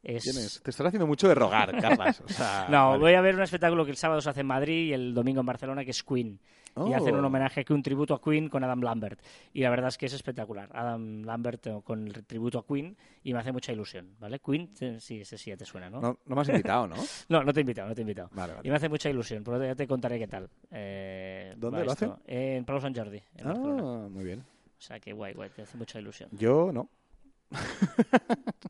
[0.03, 0.23] Es...
[0.25, 2.19] Tienes- Te estás haciendo mucho de rogar, Carlas.
[2.21, 2.99] O sea, No, vale.
[2.99, 5.39] voy a ver un espectáculo que el sábado se hace en Madrid y el domingo
[5.39, 6.39] en Barcelona, que es Queen.
[6.75, 6.95] Y Oh.
[6.95, 9.19] hacen un homenaje, que un tributo a Queen con Adam Lambert.
[9.53, 10.69] Y la verdad es que es espectacular.
[10.73, 14.39] Adam Lambert eh, con el tributo a Queen y me hace mucha ilusión, ¿vale?
[14.39, 16.01] Queen, eh, sí, ese sí ya te suena, ¿no?
[16.01, 16.95] No, no me has invitado, ¿no?
[17.29, 18.29] No, no te he invitado, no te he invitado.
[18.33, 18.67] Vale, vale.
[18.67, 20.49] Y me hace mucha ilusión, pero ya te contaré qué tal.
[20.71, 22.19] Eh, ¿Dónde lo esto.
[22.25, 24.07] En Palau Sant Jordi, en Ah, Barcelona.
[24.09, 24.39] muy bien.
[24.39, 26.29] O sea que guay, guay, te hace mucha ilusión.
[26.33, 26.89] Yo no.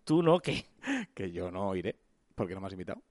[0.03, 0.39] ¿Tú no?
[0.39, 0.65] ¿Qué?
[1.13, 1.95] Que yo no iré.
[2.35, 3.01] Porque no me has invitado.